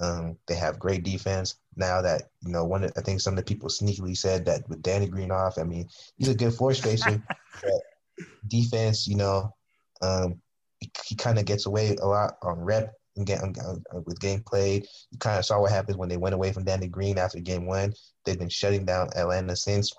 [0.00, 2.64] Um, they have great defense now that you know.
[2.64, 5.58] One, of- I think some of the people sneakily said that with Danny Green off.
[5.58, 7.22] I mean, he's a good floor spacer,
[7.62, 9.54] but defense, you know,
[10.00, 10.40] um,
[10.80, 14.20] he, he kind of gets away a lot on rep and get on, on- with
[14.20, 14.86] game played.
[15.10, 17.66] You kind of saw what happens when they went away from Danny Green after game
[17.66, 17.92] one.
[18.24, 19.92] They've been shutting down Atlanta since.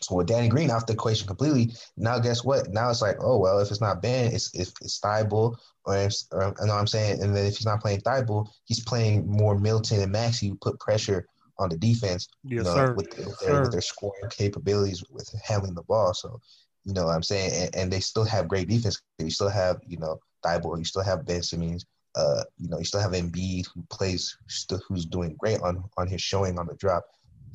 [0.00, 2.68] So with Danny Green off the equation completely, now guess what?
[2.70, 6.14] Now it's like, oh well, if it's not Ben, it's if it's Thybulle or, if,
[6.32, 7.22] or I know what I'm saying.
[7.22, 10.80] And then if he's not playing Thybulle, he's playing more Milton and Maxey who put
[10.80, 11.26] pressure
[11.58, 12.94] on the defense Yes, you know, sir.
[12.94, 16.14] with, Yes, their, with their scoring capabilities with handling the ball.
[16.14, 16.40] So,
[16.84, 17.50] you know what I'm saying?
[17.54, 19.00] And, and they still have great defense.
[19.18, 20.78] You still have, you know, Thybulle.
[20.78, 21.84] You still have Ben Simmons.
[22.16, 26.06] Uh, you know, you still have Embiid who plays, still, who's doing great on, on
[26.06, 27.04] his showing on the drop,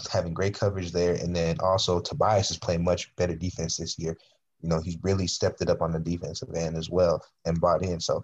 [0.07, 1.15] having great coverage there.
[1.15, 4.17] And then also Tobias is playing much better defense this year.
[4.61, 7.83] You know, he's really stepped it up on the defensive end as well and brought
[7.83, 7.99] in.
[7.99, 8.23] So,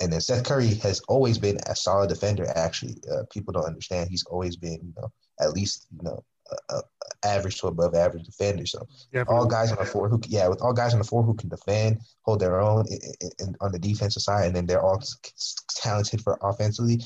[0.00, 2.46] and then Seth Curry has always been a solid defender.
[2.56, 6.22] Actually, uh, people don't understand he's always been, you know, at least you know,
[6.70, 6.82] a, a
[7.24, 8.66] average to above average defender.
[8.66, 9.36] So Definitely.
[9.36, 11.48] all guys on the floor who, yeah, with all guys on the floor who can
[11.48, 15.02] defend, hold their own i- on the defensive side, and then they're all
[15.70, 17.00] talented for offensively.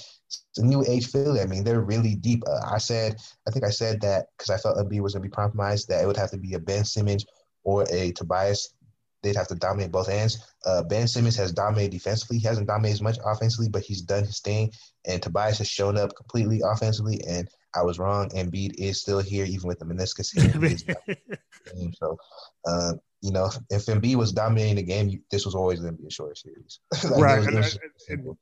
[0.50, 1.40] It's a new age Philly.
[1.40, 2.42] I mean, they're really deep.
[2.46, 5.28] Uh, I said, I think I said that because I felt Embiid was going to
[5.28, 7.26] be compromised, that it would have to be a Ben Simmons
[7.64, 8.74] or a Tobias.
[9.22, 10.38] They'd have to dominate both ends.
[10.64, 12.38] Uh, ben Simmons has dominated defensively.
[12.38, 14.70] He hasn't dominated as much offensively, but he's done his thing.
[15.06, 17.20] And Tobias has shown up completely offensively.
[17.28, 18.28] And I was wrong.
[18.30, 20.54] Embiid is still here, even with the meniscus hit.
[20.54, 21.92] He is game.
[21.98, 22.16] So,
[22.66, 26.00] uh, you know, if Embiid was dominating the game, you, this was always going to
[26.00, 26.78] be a short series.
[27.10, 28.38] Like, Right, was- was and- simple.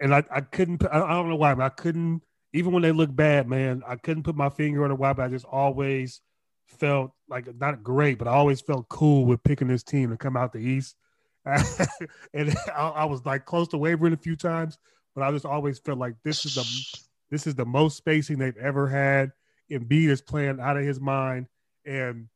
[0.00, 3.14] And I, I couldn't I don't know why, but I couldn't even when they look
[3.14, 6.20] bad, man, I couldn't put my finger on it why, but I just always
[6.66, 10.36] felt like not great, but I always felt cool with picking this team to come
[10.36, 10.96] out the East.
[11.44, 14.78] and I, I was like close to wavering a few times,
[15.14, 16.98] but I just always felt like this is the
[17.30, 19.32] this is the most spacing they've ever had.
[19.70, 21.46] Embiid is playing out of his mind,
[21.86, 22.28] and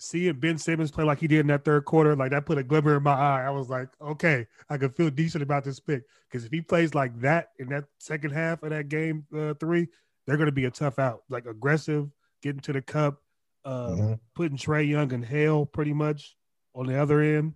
[0.00, 2.62] seeing Ben Simmons play like he did in that third quarter, like that put a
[2.64, 3.44] glimmer in my eye.
[3.44, 6.94] I was like, okay, I can feel decent about this pick because if he plays
[6.94, 9.88] like that in that second half of that game uh, three,
[10.26, 11.22] they're going to be a tough out.
[11.28, 12.08] Like aggressive,
[12.42, 13.22] getting to the cup,
[13.64, 14.20] uh, Mhm.
[14.34, 16.36] putting Trae Young in hell pretty much
[16.74, 17.54] on the other end.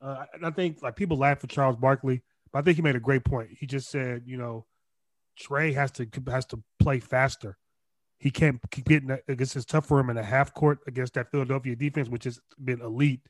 [0.00, 2.96] Uh, and I think like people laugh at Charles Barkley, but I think he made
[2.96, 3.50] a great point.
[3.58, 4.66] He just said, you know,
[5.40, 7.56] Trae has to has to play faster.
[8.24, 11.30] He can't keep getting guess it's tough for him in a half court against that
[11.30, 13.20] Philadelphia defense, which has been elite.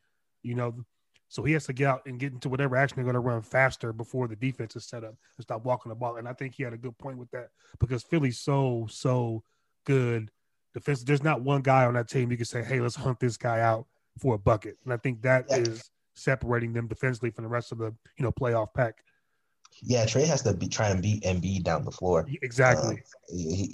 [0.44, 0.84] You know,
[1.28, 3.42] so he has to get out and get into whatever action they're going to run
[3.42, 6.18] faster before the defense is set up and stop walking the ball.
[6.18, 7.48] And I think he had a good point with that
[7.80, 9.42] because Philly's so so
[9.84, 10.30] good
[10.74, 11.02] defense.
[11.02, 13.62] There's not one guy on that team you can say, "Hey, let's hunt this guy
[13.62, 13.88] out
[14.20, 17.78] for a bucket." And I think that is separating them defensively from the rest of
[17.78, 19.02] the you know playoff pack.
[19.82, 22.26] Yeah, Trae has to be try and beat Embiid down the floor.
[22.42, 23.02] Exactly.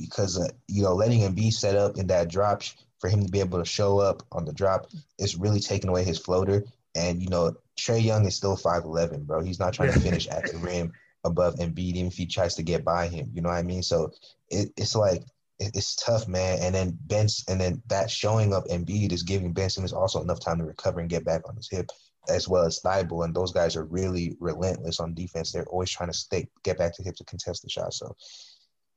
[0.00, 2.62] Because um, uh, you know, letting Embiid set up in that drop
[2.98, 6.04] for him to be able to show up on the drop is really taking away
[6.04, 6.64] his floater.
[6.94, 9.42] And you know, Trae Young is still five eleven, bro.
[9.42, 10.92] He's not trying to finish at the rim
[11.24, 13.30] above Embiid, even if he tries to get by him.
[13.32, 13.82] You know what I mean?
[13.82, 14.12] So
[14.50, 15.22] it, it's like
[15.58, 16.58] it, it's tough, man.
[16.60, 20.40] And then Ben, and then that showing up Embiid is giving Ben Simmons also enough
[20.40, 21.90] time to recover and get back on his hip,
[22.28, 23.24] as well as Thybulle.
[23.24, 25.52] And those guys are really relentless on defense.
[25.52, 27.94] They're always trying to stay, get back to hip to contest the shot.
[27.94, 28.14] So,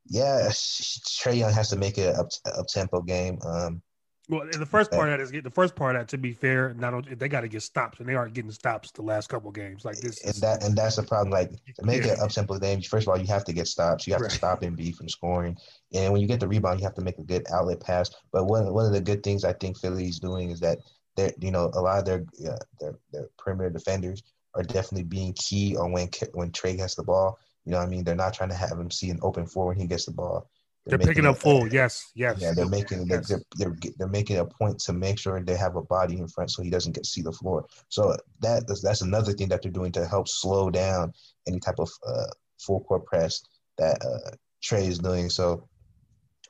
[0.06, 3.40] yeah, Trae Young has to make it up up tempo game.
[3.46, 3.82] Um,
[4.30, 6.08] well, the first part of that is the first part of that.
[6.10, 8.90] To be fair, not only they got to get stops, and they aren't getting stops
[8.92, 10.24] the last couple games like this.
[10.24, 11.30] And that and that's the problem.
[11.30, 12.14] Like to make yeah.
[12.14, 14.08] it up tempo game, first of all, you have to get stops.
[14.08, 14.32] You have right.
[14.32, 15.58] to stop Embiid from scoring,
[15.94, 18.12] and when you get the rebound, you have to make a good outlet pass.
[18.32, 20.80] But one one of the good things I think Philly's doing is that
[21.16, 24.24] they're you know a lot of their uh, their their perimeter defenders
[24.56, 27.40] are definitely being key on when when Trae gets the ball.
[27.66, 29.68] You know, what I mean, they're not trying to have him see an open floor
[29.68, 30.50] when he gets the ball.
[30.86, 31.66] They're, they're picking up full.
[31.68, 32.40] Yes, yes.
[32.42, 33.30] Yeah, they're making yes.
[33.30, 36.52] they're, they're they're making a point to make sure they have a body in front
[36.52, 37.66] so he doesn't get see the floor.
[37.88, 41.14] So that that's another thing that they're doing to help slow down
[41.48, 42.26] any type of uh,
[42.60, 43.42] full court press
[43.78, 45.30] that uh, Trae is doing.
[45.30, 45.68] So,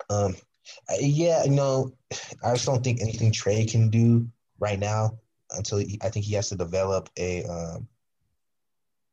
[0.10, 0.36] um,
[1.00, 1.94] yeah, you know,
[2.44, 4.28] I just don't think anything Trae can do
[4.64, 5.20] right now
[5.52, 7.88] until he, I think he has to develop a um,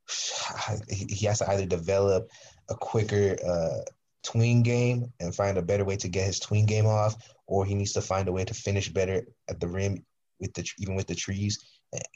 [0.88, 2.30] he has to either develop
[2.68, 3.80] a quicker uh,
[4.22, 7.14] tween game and find a better way to get his tween game off,
[7.46, 10.04] or he needs to find a way to finish better at the rim
[10.40, 11.58] with the even with the trees,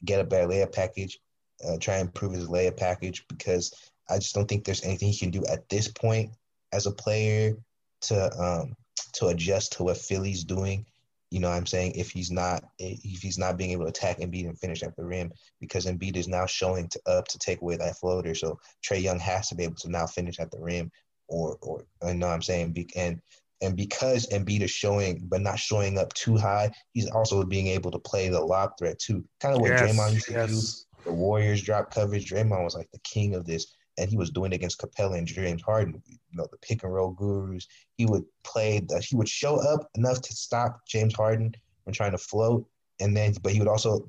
[0.04, 1.18] get a better layup package,
[1.66, 3.72] uh, try and improve his layup package because
[4.08, 6.30] I just don't think there's anything he can do at this point
[6.72, 7.56] as a player
[8.02, 8.76] to um,
[9.14, 10.86] to adjust to what Philly's doing.
[11.34, 11.94] You know what I'm saying?
[11.96, 15.04] If he's not if he's not being able to attack Embiid and finish at the
[15.04, 18.36] rim, because Embiid is now showing to, up to take away that floater.
[18.36, 20.92] So Trae Young has to be able to now finish at the rim
[21.26, 23.20] or or you know what I'm saying and
[23.62, 27.90] and because Embiid is showing but not showing up too high, he's also being able
[27.90, 29.24] to play the lob threat too.
[29.40, 30.86] Kind of what yes, Draymond used to yes.
[31.02, 31.10] do.
[31.10, 32.30] The Warriors drop coverage.
[32.30, 35.26] Draymond was like the king of this, and he was doing it against Capela and
[35.26, 36.02] James Harden.
[36.06, 37.66] You know the pick and roll gurus.
[37.96, 38.80] He would play.
[38.80, 41.54] The, he would show up enough to stop James Harden
[41.84, 42.66] from trying to float,
[43.00, 44.08] and then but he would also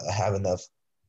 [0.00, 0.62] uh, have enough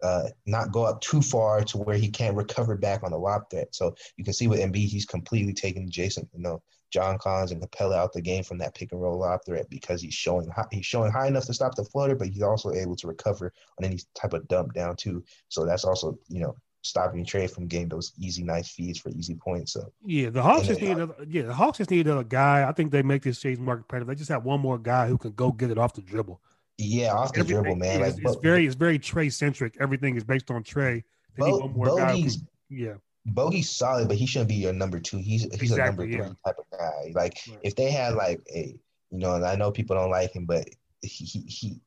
[0.04, 3.50] uh, not go up too far to where he can't recover back on the lob
[3.50, 3.74] threat.
[3.74, 6.62] So you can see with Embiid, he's completely taken Jason, you know,
[6.92, 10.02] John Collins and Capela out the game from that pick and roll lob threat because
[10.02, 12.96] he's showing high, he's showing high enough to stop the floater, but he's also able
[12.96, 15.24] to recover on any type of dump down too.
[15.50, 16.56] So that's also you know
[16.88, 19.74] stopping Trae from getting those easy nice feeds for easy points.
[19.74, 22.68] So yeah, the Hawks just need uh, another, yeah the Hawks just need another guy.
[22.68, 24.08] I think they make this season more competitive.
[24.08, 26.42] They just have one more guy who can go get it off the dribble.
[26.78, 28.02] Yeah, off the Everything, dribble, man.
[28.02, 29.78] Like, it's, very it's very Trae centric.
[29.80, 31.04] Everything is based on Trae.
[31.38, 32.94] Bo- Bogi's, can, yeah.
[33.28, 35.18] Bogi's solid, but he shouldn't be your number two.
[35.18, 36.34] He's he's exactly, a number three yeah.
[36.46, 37.12] type of guy.
[37.14, 37.60] Like right.
[37.64, 38.76] if they had like a
[39.12, 40.68] you know, and I know people don't like him, but
[41.02, 41.80] he he, he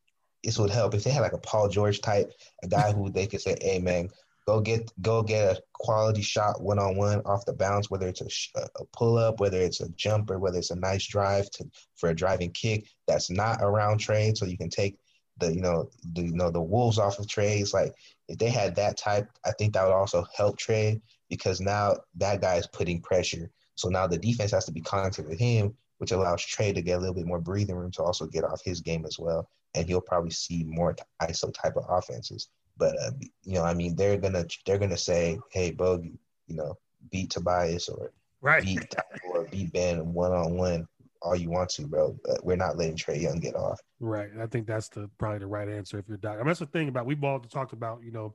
[0.45, 2.33] this would help if they had like a Paul George type,
[2.63, 4.09] a guy who they could say, "Hey, man,
[4.51, 8.21] go get go get a quality shot one on one off the bounce, whether it's
[8.21, 11.65] a, a pull up, whether it's a jumper, whether it's a nice drive to
[11.97, 14.99] for a driving kick that's not around trade, so you can take
[15.39, 17.73] the you know the you know the wolves off of trades.
[17.73, 17.95] Like
[18.29, 22.41] if they had that type, I think that would also help trade because now that
[22.41, 23.51] guy is putting pressure.
[23.77, 26.99] So now the defense has to be conscious with him, which allows Trae to get
[26.99, 29.49] a little bit more breathing room to also get off his game as well.
[29.75, 32.49] And he'll probably see more ISO type of offenses.
[32.81, 33.11] But uh,
[33.45, 36.75] you know, I mean, they're gonna they're gonna say, "Hey, Bogi, you know,
[37.13, 38.65] beat Tobias or right.
[38.65, 38.95] beat
[39.33, 40.89] or beat Ben one on one
[41.23, 42.17] all you want to, bro.
[42.25, 44.31] But we're not letting Trae Young get off." Right.
[44.41, 46.35] I think that's the probably the right answer if you're Doc.
[46.35, 48.35] I mean, that's the thing about we've all talked about, you know,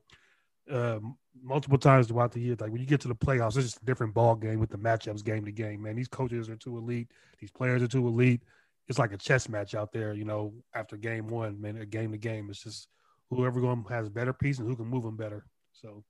[0.72, 1.00] uh,
[1.44, 2.56] multiple times throughout the year.
[2.60, 4.78] Like when you get to the playoffs, it's just a different ball game with the
[4.78, 5.82] matchups game to game.
[5.82, 7.10] Man, these coaches are too elite.
[7.40, 8.44] These players are too elite.
[8.88, 10.54] It's like a chess match out there, you know.
[10.76, 12.52] After game one, man, a game to game.
[12.52, 12.88] It's just
[13.30, 15.46] whoever going has better piece and who can move them better.
[15.74, 16.04] So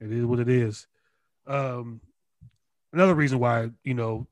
[0.00, 0.86] it is what it is.
[1.46, 2.00] Um,
[2.92, 4.26] another reason why you know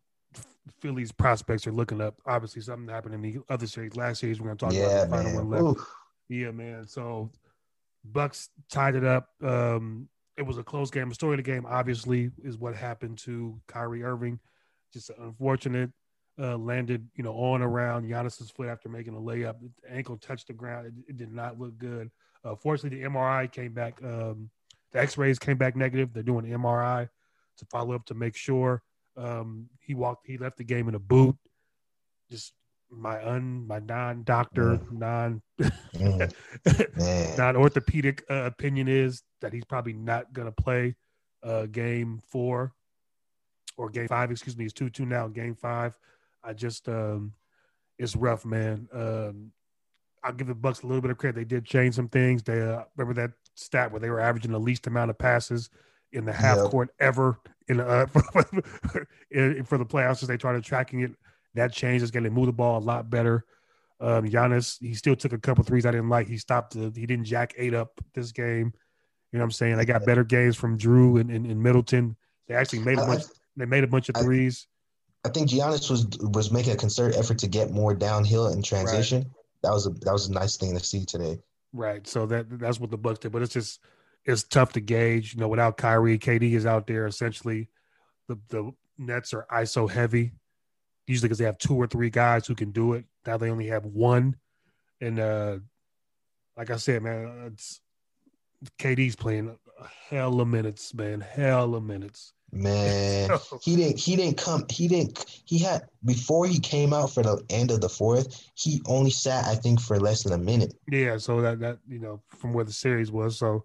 [0.80, 2.20] Philly's prospects are looking up.
[2.26, 3.96] Obviously, something happened in the other series.
[3.96, 5.88] Last series, we're going to talk yeah, about the final one left.
[6.28, 6.86] Yeah, man.
[6.86, 7.30] So
[8.04, 9.30] Bucks tied it up.
[9.42, 11.08] Um, it was a close game.
[11.08, 14.40] The story of the game, obviously, is what happened to Kyrie Irving.
[14.92, 15.90] Just unfortunate
[16.38, 19.56] uh, landed, you know, on around Giannis's foot after making a layup.
[19.60, 20.86] The ankle touched the ground.
[20.86, 22.10] It, it did not look good.
[22.44, 24.02] Uh, fortunately, the MRI came back.
[24.02, 24.50] Um,
[24.92, 26.12] the X-rays came back negative.
[26.12, 27.08] They're doing MRI
[27.58, 28.82] to follow up to make sure.
[29.16, 30.26] Um, he walked.
[30.26, 31.36] He left the game in a boot.
[32.30, 32.52] Just
[32.90, 34.92] my un my non doctor mm.
[34.92, 37.38] non mm.
[37.38, 40.94] non orthopedic uh, opinion is that he's probably not gonna play.
[41.42, 42.72] uh, game four
[43.76, 44.64] or game five, excuse me.
[44.64, 45.96] It's 2 2 now, game five.
[46.44, 47.32] I just, um,
[47.98, 48.88] it's rough, man.
[48.92, 49.52] Um,
[50.24, 51.36] I'll give the Bucks a little bit of credit.
[51.36, 52.42] They did change some things.
[52.42, 55.70] They uh, remember that stat where they were averaging the least amount of passes
[56.12, 56.70] in the half yep.
[56.70, 61.12] court ever in uh, for the playoffs as they started tracking it.
[61.54, 63.44] That change is going to move the ball a lot better.
[64.00, 66.28] Um, Giannis, he still took a couple threes I didn't like.
[66.28, 66.74] He stopped.
[66.74, 68.72] The, he didn't jack eight up this game.
[69.32, 69.76] You know what I'm saying?
[69.76, 72.16] They got better games from Jrue and, and, and Middleton.
[72.48, 73.22] They actually made a bunch.
[73.56, 74.66] They made a bunch of threes.
[75.24, 79.22] I, think Giannis was was making a concerted effort to get more downhill in transition.
[79.22, 79.32] Right.
[79.62, 81.38] That was a that was a nice thing to see today.
[81.72, 82.06] Right.
[82.06, 83.80] So that that's what the Bucks did, but it's just
[84.24, 85.34] it's tough to gauge.
[85.34, 87.68] You know, without Kyrie, KD is out there essentially.
[88.28, 90.32] The the Nets are ISO heavy,
[91.06, 93.04] usually because they have two or three guys who can do it.
[93.26, 94.36] Now they only have one,
[95.00, 95.58] and uh,
[96.56, 97.80] like I said, man, it's
[98.78, 99.56] KD's playing
[100.08, 102.32] hell of minutes, man, hell of minutes.
[102.52, 103.30] Man,
[103.62, 103.98] he didn't.
[103.98, 104.66] He didn't come.
[104.68, 105.42] He didn't.
[105.46, 108.46] He had before he came out for the end of the fourth.
[108.54, 110.74] He only sat, I think, for less than a minute.
[110.90, 111.16] Yeah.
[111.16, 113.38] So that that you know from where the series was.
[113.38, 113.64] So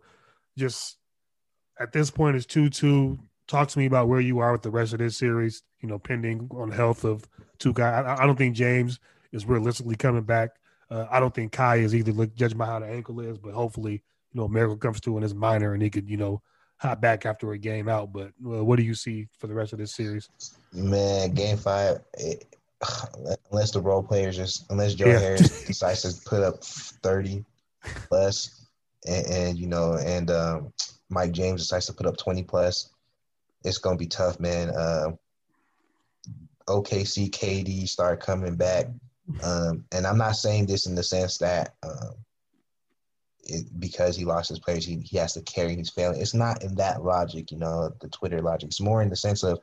[0.58, 0.97] just
[1.80, 3.19] at this point, it's two two.
[3.47, 5.63] Talk to me about where you are with the rest of this series.
[5.82, 7.28] You know, pending on the health of
[7.60, 8.06] two guys.
[8.06, 9.02] I, I don't think James
[9.34, 10.52] is realistically coming back.
[10.89, 12.13] Uh, I don't think Kai is either.
[12.13, 15.23] Look, judging by how the ankle is, but hopefully, you know, miracle comes through and
[15.23, 16.41] his minor and he could, you know
[16.77, 18.13] hop back after a game out.
[18.13, 20.29] But uh, what do you see for the rest of this series?
[20.73, 21.99] Man, game five.
[22.13, 22.45] It,
[23.51, 25.19] unless the role players just unless Joe yeah.
[25.19, 27.43] Harris decides to put up thirty
[28.07, 28.67] plus,
[29.05, 30.73] and, and you know, and um,
[31.09, 32.89] Mike James decides to put up twenty plus,
[33.63, 34.69] it's gonna be tough, man.
[34.69, 35.11] Uh,
[36.67, 38.87] OKC KD start coming back.
[39.43, 42.13] Um, and I'm not saying this in the sense that um,
[43.47, 46.19] it, because he lost his players, he, he has to carry his family.
[46.19, 48.69] It's not in that logic, you know, the Twitter logic.
[48.69, 49.60] It's more in the sense of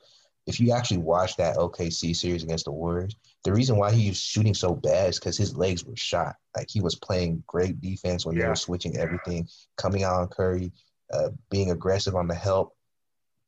[0.47, 4.19] if you actually watch that OKC series against the Warriors, the reason why he was
[4.19, 6.37] shooting so bad is because his legs were shot.
[6.57, 8.43] Like he was playing great defense when yeah.
[8.43, 10.73] they were switching everything, coming out on Curry,
[11.13, 12.77] uh, being aggressive on the help.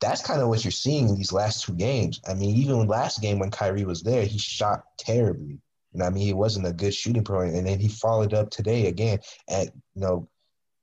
[0.01, 2.20] That's kind of what you're seeing in these last two games.
[2.27, 5.59] I mean, even last game when Kyrie was there, he shot terribly.
[5.96, 8.50] You know, I mean, he wasn't a good shooting pro, and then he followed up
[8.50, 9.18] today again.
[9.48, 10.28] At you know,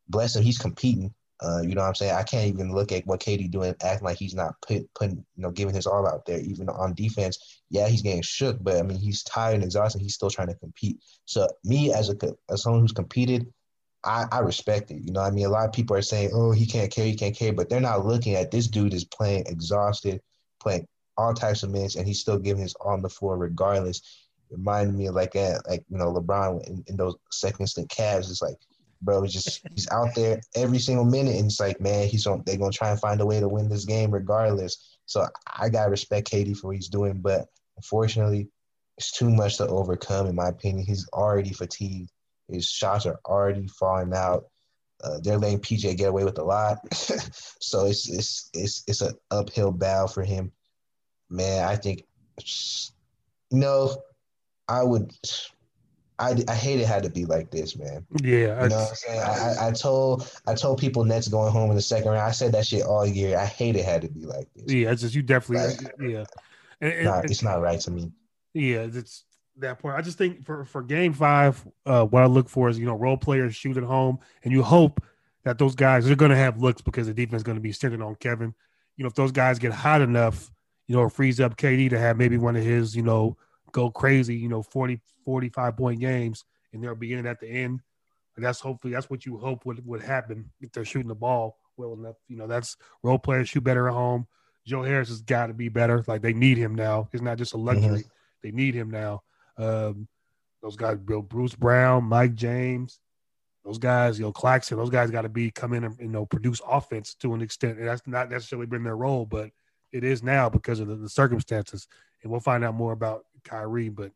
[0.10, 1.14] bless him, he's competing.
[1.40, 2.16] Uh, you know what I'm saying?
[2.16, 5.44] I can't even look at what KD doing, acting like he's not put, putting, you
[5.44, 7.62] know, giving his all out there, even on defense.
[7.70, 10.02] Yeah, he's getting shook, but I mean, he's tired and exhausted.
[10.02, 10.98] He's still trying to compete.
[11.26, 12.16] So, me as a
[12.50, 13.54] as someone who's competed,
[14.04, 15.04] I, I respect it.
[15.04, 17.16] You know, I mean, a lot of people are saying, "Oh, he can't carry, he
[17.16, 20.22] can't carry," but they're not looking at this dude is playing exhausted,
[20.60, 24.02] playing all types of minutes, and he's still giving his all on the floor regardless
[24.54, 28.30] reminded me of like that, like you know LeBron in, in those second stint Cavs.
[28.30, 28.58] It's like,
[29.02, 32.44] bro, he's just he's out there every single minute, and it's like, man, he's on.
[32.46, 34.98] They're gonna try and find a way to win this game regardless.
[35.06, 35.26] So
[35.58, 38.50] I gotta respect KD for what he's doing, but unfortunately,
[38.98, 40.28] it's too much to overcome.
[40.28, 42.12] In my opinion, he's already fatigued.
[42.50, 44.46] His shots are already falling out.
[45.04, 49.14] Uh, they're letting PJ get away with a lot, so it's it's it's it's an
[49.32, 50.52] uphill battle for him.
[51.30, 52.04] Man, I think
[52.40, 53.98] you know
[54.74, 55.12] I would.
[56.20, 58.06] I, I hate it had to be like this, man.
[58.22, 59.20] Yeah, you know what I'm saying.
[59.20, 62.22] I, I told I told people Nets going home in the second round.
[62.22, 63.38] I said that shit all year.
[63.38, 64.74] I hate it had to be like this.
[64.74, 66.24] Yeah, it's just you definitely like, yeah.
[66.82, 68.12] And, and, nah, it's not right to me.
[68.54, 69.26] Yeah, it's
[69.58, 69.96] that point.
[69.96, 72.96] I just think for for game five, uh, what I look for is you know
[72.96, 75.04] role players shoot at home, and you hope
[75.44, 77.72] that those guys are going to have looks because the defense is going to be
[77.72, 78.54] centered on Kevin.
[78.98, 80.52] You know, if those guys get hot enough,
[80.88, 83.36] you know, it frees up KD to have maybe one of his you know
[83.74, 87.82] go crazy, you know, 40, 45 point games, and they're beginning at the end.
[88.36, 91.58] And that's hopefully that's what you hope would, would happen if they're shooting the ball
[91.76, 92.16] well enough.
[92.28, 94.28] You know, that's role players shoot better at home.
[94.66, 96.04] Joe Harris has got to be better.
[96.08, 97.10] Like they need him now.
[97.12, 98.00] It's not just a luxury.
[98.00, 98.08] Mm-hmm.
[98.42, 99.24] They need him now.
[99.58, 100.08] Um,
[100.62, 103.00] those guys, Bill Bruce Brown, Mike James,
[103.66, 106.26] those guys, you know, Claxton, those guys got to be come in and you know
[106.26, 107.78] produce offense to an extent.
[107.78, 109.52] And that's not necessarily been their role, but
[109.92, 111.88] it is now because of the, the circumstances.
[112.22, 113.90] And we'll find out more about Kyrie.
[113.90, 114.12] But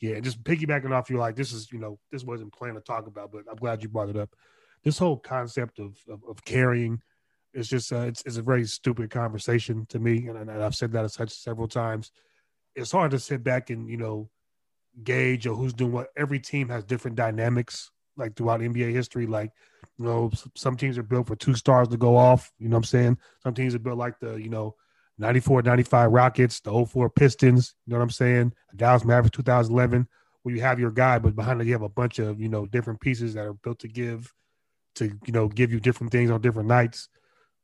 [0.00, 3.06] yeah, just piggybacking off you, like this is you know this wasn't planned to talk
[3.06, 4.30] about, but I'm glad you brought it up.
[4.82, 7.00] This whole concept of of, of carrying
[7.54, 10.92] is just uh, it's, it's a very stupid conversation to me, and, and I've said
[10.92, 12.10] that as such several times.
[12.74, 14.30] It's hard to sit back and you know
[15.02, 16.08] gauge or who's doing what.
[16.16, 19.26] Every team has different dynamics, like throughout NBA history.
[19.26, 19.52] Like
[19.98, 22.52] you know, some teams are built for two stars to go off.
[22.58, 23.18] You know what I'm saying?
[23.42, 24.74] Some teams are built like the you know
[25.18, 28.52] 94, 95 Rockets, the 04 Pistons, you know what I'm saying?
[28.74, 30.08] Dallas Mavericks 2011,
[30.42, 32.66] where you have your guy, but behind it you have a bunch of, you know,
[32.66, 34.32] different pieces that are built to give
[34.96, 37.08] to, you know, give you different things on different nights.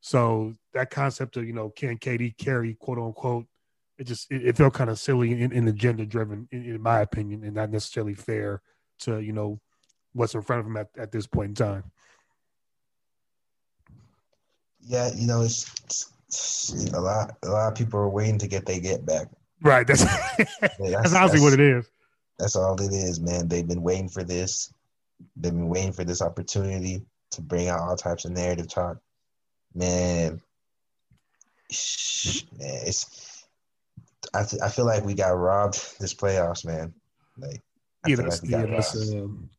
[0.01, 3.47] So that concept of you know can KD carry quote unquote,
[3.99, 7.01] it just it, it felt kind of silly and, and agenda driven in, in, my
[7.01, 8.63] opinion, and not necessarily fair
[9.01, 9.61] to you know
[10.13, 11.85] what's in front of him at, at this point in time.
[14.81, 16.13] Yeah, you know it's, it's
[16.95, 17.37] a lot.
[17.43, 19.29] A lot of people are waiting to get their get back.
[19.63, 19.87] Right.
[19.87, 21.91] That's yeah, that's, that's honestly what it is.
[22.39, 23.49] That's all it is, man.
[23.49, 24.73] They've been waiting for this.
[25.37, 27.03] They've been waiting for this opportunity
[27.33, 28.99] to bring out all types of narrative talk.
[29.75, 30.41] Man,
[32.59, 33.47] man, it's.
[34.33, 36.95] I, th- I feel like we got robbed this playoffs, man.
[37.37, 37.63] Like,
[38.05, 39.51] I yeah, that's, like yeah, that's um,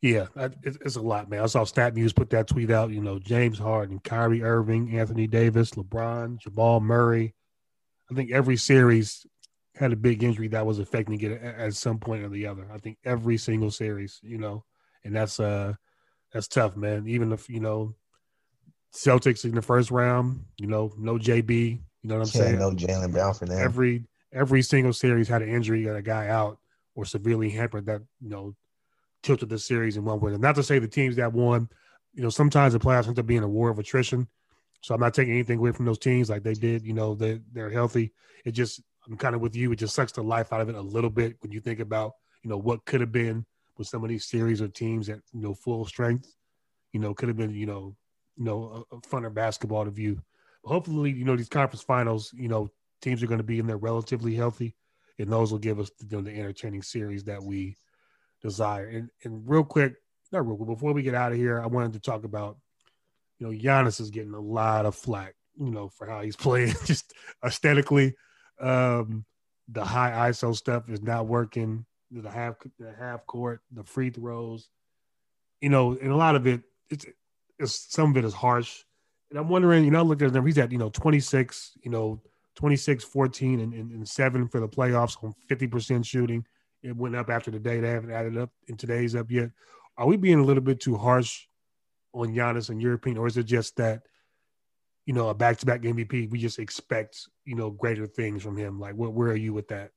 [0.00, 0.26] yeah,
[0.62, 1.42] it's, a lot, man.
[1.42, 2.90] I saw StatMuse put that tweet out.
[2.90, 7.34] You know, James Harden, Kyrie Irving, Anthony Davis, LeBron, Jamal Murray.
[8.10, 9.26] I think every series
[9.74, 12.68] had a big injury that was affecting it at some point or the other.
[12.72, 14.64] I think every single series, you know,
[15.04, 15.74] and that's uh
[16.32, 17.08] that's tough, man.
[17.08, 17.94] Even if you know
[18.94, 22.58] Celtics in the first round, you know, no JB, you know what I'm yeah, saying?
[22.58, 23.60] No Jaylen Brown for them.
[23.60, 26.58] Every every single series had an injury, got a guy out
[26.94, 28.54] or severely hampered that you know
[29.22, 30.32] tilted the series in one way.
[30.32, 31.68] And not to say the teams that won,
[32.14, 34.28] you know, sometimes the playoffs end up being a war of attrition.
[34.80, 36.84] So I'm not taking anything away from those teams like they did.
[36.84, 38.12] You know, they they're healthy.
[38.44, 39.72] It just I'm kind of with you.
[39.72, 42.12] It just sucks the life out of it a little bit when you think about
[42.42, 43.44] you know what could have been
[43.76, 46.34] with some of these series of teams at you know full strength.
[46.92, 47.96] You know, could have been you know
[48.36, 50.20] you know a, a funner basketball to view.
[50.62, 53.66] But hopefully, you know these conference finals, you know teams are going to be in
[53.66, 54.76] there relatively healthy,
[55.18, 57.76] and those will give us you know, the entertaining series that we
[58.42, 58.86] desire.
[58.88, 59.94] And and real quick,
[60.32, 62.58] not real quick, before we get out of here, I wanted to talk about
[63.38, 66.74] you know, Giannis is getting a lot of flack, you know, for how he's playing
[66.84, 67.12] just
[67.44, 68.14] aesthetically.
[68.60, 69.24] Um,
[69.68, 71.84] the high ISO stuff is not working.
[72.10, 74.70] The half the half court, the free throws,
[75.60, 77.04] you know, and a lot of it, it's,
[77.58, 78.82] it's some of it is harsh.
[79.30, 82.22] And I'm wondering, you know, look at him, he's at, you know, 26, you know,
[82.54, 86.46] 26, 14, and, and, and seven for the playoffs on 50% shooting.
[86.82, 87.80] It went up after the day.
[87.80, 89.50] They haven't added up, and today's up yet.
[89.96, 91.46] Are we being a little bit too harsh
[92.14, 94.02] on Giannis and European, or is it just that
[95.06, 96.30] you know a back-to-back MVP?
[96.30, 98.78] We just expect you know greater things from him.
[98.78, 99.90] Like, where, where are you with that?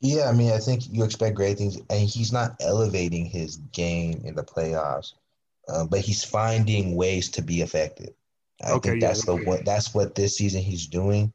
[0.00, 4.20] Yeah, I mean, I think you expect great things, and he's not elevating his game
[4.24, 5.12] in the playoffs,
[5.68, 8.10] uh, but he's finding ways to be effective.
[8.64, 11.32] I okay, think that's yeah, the what that's what this season he's doing.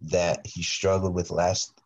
[0.00, 1.77] That he struggled with last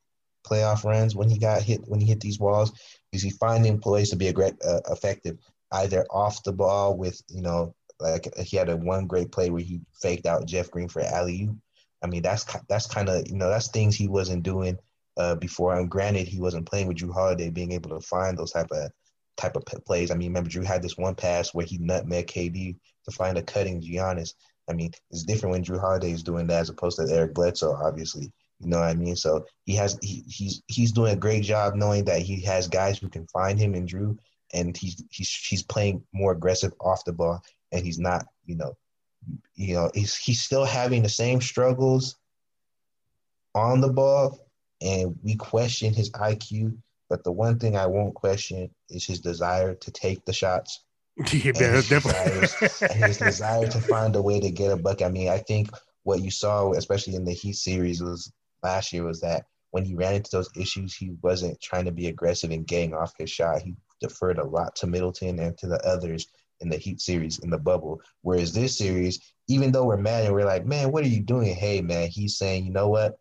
[0.43, 2.73] playoff runs when he got hit when he hit these walls.
[3.13, 5.39] Is he finding ways to be a great uh, effective?
[5.73, 9.63] either off the ball with, you know, like he had a one great play where
[9.63, 11.57] he faked out Jeff Green for alley oop.
[12.03, 14.77] I mean, that's that's kind of you know that's things he wasn't doing
[15.17, 15.77] uh, before.
[15.77, 18.91] And granted, he wasn't playing with Jrue Holiday, being able to find those type of
[19.37, 20.11] type of plays.
[20.11, 23.43] I mean, remember Jrue had this one pass where he nutmeg KD to find a
[23.43, 24.35] cutting Giannis.
[24.69, 27.75] I mean, it's different when Jrue Holiday is doing that as opposed to Eric Bledsoe,
[27.75, 28.33] obviously.
[28.63, 29.17] You know what I mean?
[29.17, 32.99] So he has he, he's he's doing a great job knowing that he has guys
[32.99, 34.17] who can find him and Jrue,
[34.53, 37.43] and he's he's he's playing more aggressive off the ball,
[37.73, 38.77] and he's not, you know,
[39.57, 42.17] you know, he's he's still having the same struggles
[43.53, 44.39] on the ball,
[44.81, 46.77] and we question his IQ.
[47.11, 50.85] But the one thing I won't question is his desire to take the shots.
[51.33, 52.49] Yeah, and his, desire,
[52.91, 55.09] and his desire to find a way to get a bucket.
[55.09, 55.69] I mean, I think
[56.05, 58.33] what you saw, especially in the Heat series, was
[58.63, 62.09] last year was that when he ran into those issues, he wasn't trying to be
[62.09, 63.63] aggressive and getting off his shot.
[63.63, 66.29] He deferred a lot to Middleton and to the others
[66.61, 68.01] in the Heat series in the bubble.
[68.21, 71.55] Whereas this series, even though we're mad and we're like, man, what are you doing?
[71.55, 73.19] Hey, man, he's saying, you know what?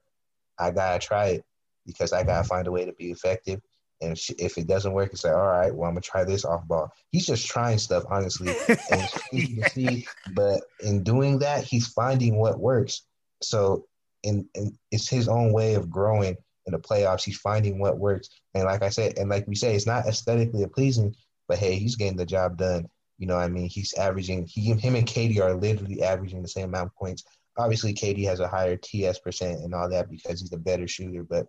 [0.59, 1.45] I gotta try it
[1.85, 3.61] because I gotta find a way to be effective.
[4.01, 6.67] And if it doesn't work, it's like, all right, well, I'm gonna try this off
[6.67, 6.91] ball.
[7.11, 8.53] He's just trying stuff, honestly.
[8.67, 9.67] and yeah.
[9.69, 13.03] see, but in doing that, he's finding what works.
[13.41, 13.85] So,
[14.23, 17.23] in, in it's his own way of growing in the playoffs.
[17.23, 18.29] He's finding what works.
[18.53, 21.15] And like I said, and like we say, it's not aesthetically pleasing,
[21.47, 22.87] but hey, he's getting the job done.
[23.17, 24.47] You know, I mean, he's averaging.
[24.47, 27.23] He, him, and KD are literally averaging the same amount of points.
[27.57, 31.23] Obviously, KD has a higher TS percent and all that because he's a better shooter.
[31.23, 31.47] But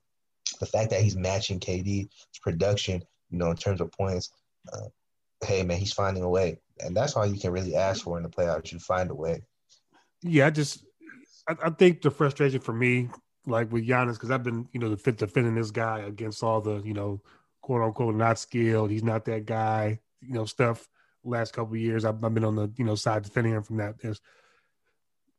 [0.61, 2.09] the fact that he's matching KD's
[2.43, 4.31] production, you know, in terms of points,
[4.73, 4.89] uh,
[5.45, 8.23] hey man, he's finding a way, and that's all you can really ask for in
[8.23, 8.71] the playoffs.
[8.71, 9.43] You find a way.
[10.23, 10.85] Yeah, I just
[11.49, 13.09] I, I think the frustration for me
[13.47, 16.95] like with Giannis, because I've been, you know, defending this guy against all the, you
[16.95, 17.21] know,
[17.61, 18.91] quote unquote not skilled.
[18.91, 20.89] He's not that guy, you know, stuff.
[21.25, 24.01] Last couple years, I've, I've, been on the, you know, side defending him from that.
[24.01, 24.21] There's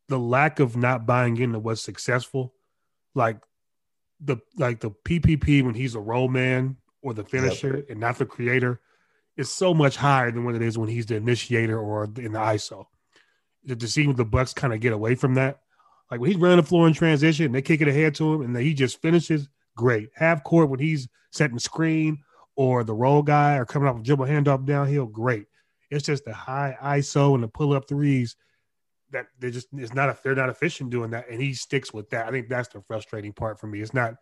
[0.08, 2.54] the lack of not buying into what's successful,
[3.16, 3.42] like
[4.22, 7.90] the like the PPP when he's a role man or the finisher yep.
[7.90, 8.80] and not the creator
[9.36, 12.40] is so much higher than what it is when he's the initiator or in the
[12.40, 12.86] ISO.
[13.68, 15.63] to see the Bucks kind of get away from that.
[16.12, 18.56] Like when he's running the floor in transition, they kick it ahead to him, and
[18.56, 19.50] then he just finishes.
[19.76, 22.20] Great half court when he's setting screen
[22.56, 25.08] or the roll guy or coming off a dribble handoff downhill.
[25.08, 25.48] Great.
[25.90, 28.36] It's just the high ISO and the pull up threes
[29.14, 32.10] that they're just it's not a they're not efficient doing that, and he sticks with
[32.12, 32.28] that.
[32.28, 33.82] I think that's the frustrating part for me.
[33.82, 34.16] It's not.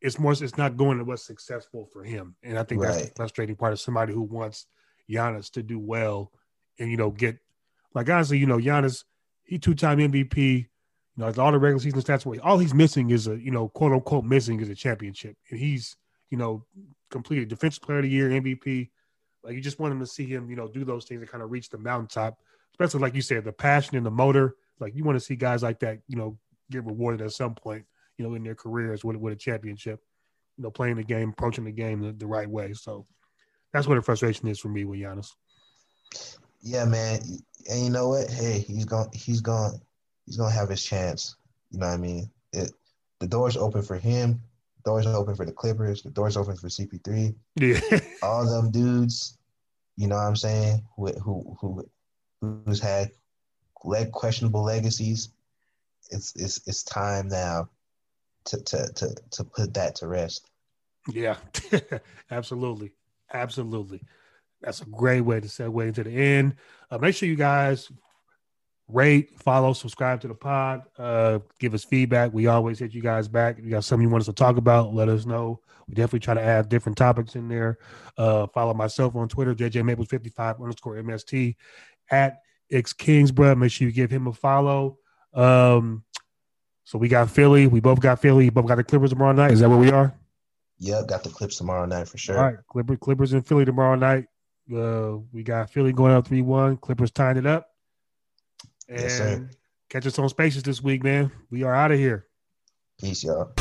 [0.00, 0.32] It's more.
[0.32, 2.92] It's not going to what's successful for him, and I think right.
[2.92, 4.66] that's the frustrating part of somebody who wants
[5.10, 6.32] Giannis to do well
[6.78, 7.38] and you know get
[7.94, 9.04] like honestly, you know, Giannis,
[9.44, 10.68] he two time MVP.
[11.16, 12.40] You know, all the regular season stats.
[12.42, 15.96] All he's missing is a you know quote unquote missing is a championship, and he's
[16.30, 16.64] you know
[17.10, 18.90] completed defensive player of the year, MVP.
[19.44, 21.42] Like you just want him to see him, you know, do those things and kind
[21.42, 22.38] of reach the mountaintop.
[22.72, 24.56] Especially like you said, the passion and the motor.
[24.80, 26.38] Like you want to see guys like that, you know,
[26.70, 27.84] get rewarded at some point,
[28.16, 30.00] you know, in their careers with with a championship.
[30.56, 32.72] You know, playing the game, approaching the game the, the right way.
[32.74, 33.06] So
[33.72, 35.28] that's what the frustration is for me with Giannis.
[36.60, 37.20] Yeah, man.
[37.70, 38.30] And you know what?
[38.30, 39.80] Hey, he's going he's going
[40.26, 41.36] he's gonna have his chance.
[41.70, 42.30] You know what I mean?
[42.52, 42.72] It
[43.20, 44.40] the door's open for him.
[44.76, 46.02] The doors open for the Clippers.
[46.02, 47.34] The doors open for CP3.
[47.56, 47.80] Yeah.
[48.22, 49.38] All them dudes,
[49.96, 51.86] you know what I'm saying, who who who
[52.40, 53.10] who's had
[53.84, 55.30] leg questionable legacies.
[56.10, 57.68] It's it's it's time now
[58.46, 60.50] to to to to put that to rest.
[61.08, 61.36] Yeah,
[62.30, 62.92] absolutely,
[63.32, 64.02] absolutely.
[64.60, 66.54] That's a great way to segue into the end.
[66.90, 67.90] Uh, make sure you guys
[68.92, 70.82] rate, follow, subscribe to the pod.
[70.98, 72.32] Uh, give us feedback.
[72.32, 73.58] We always hit you guys back.
[73.58, 75.60] If you got something you want us to talk about, let us know.
[75.88, 77.78] We definitely try to add different topics in there.
[78.16, 81.56] Uh, follow myself on Twitter, JJ Maples 55 underscore MST
[82.10, 82.38] at
[82.70, 83.56] X Kingsborough.
[83.56, 84.98] Make sure you give him a follow.
[85.34, 86.04] Um,
[86.84, 87.66] so we got Philly.
[87.66, 88.50] We both got Philly.
[88.50, 89.52] both got the Clippers tomorrow night.
[89.52, 90.14] Is that where we are?
[90.78, 92.36] Yeah, got the Clips tomorrow night for sure.
[92.36, 94.26] All right, Clippers, Clippers in Philly tomorrow night.
[94.74, 96.76] Uh, we got Philly going up 3 1.
[96.78, 97.68] Clippers tying it up.
[98.88, 99.40] And yes,
[99.90, 101.30] catch us on spaces this week, man.
[101.50, 102.26] We are out of here.
[103.00, 103.52] Peace, y'all.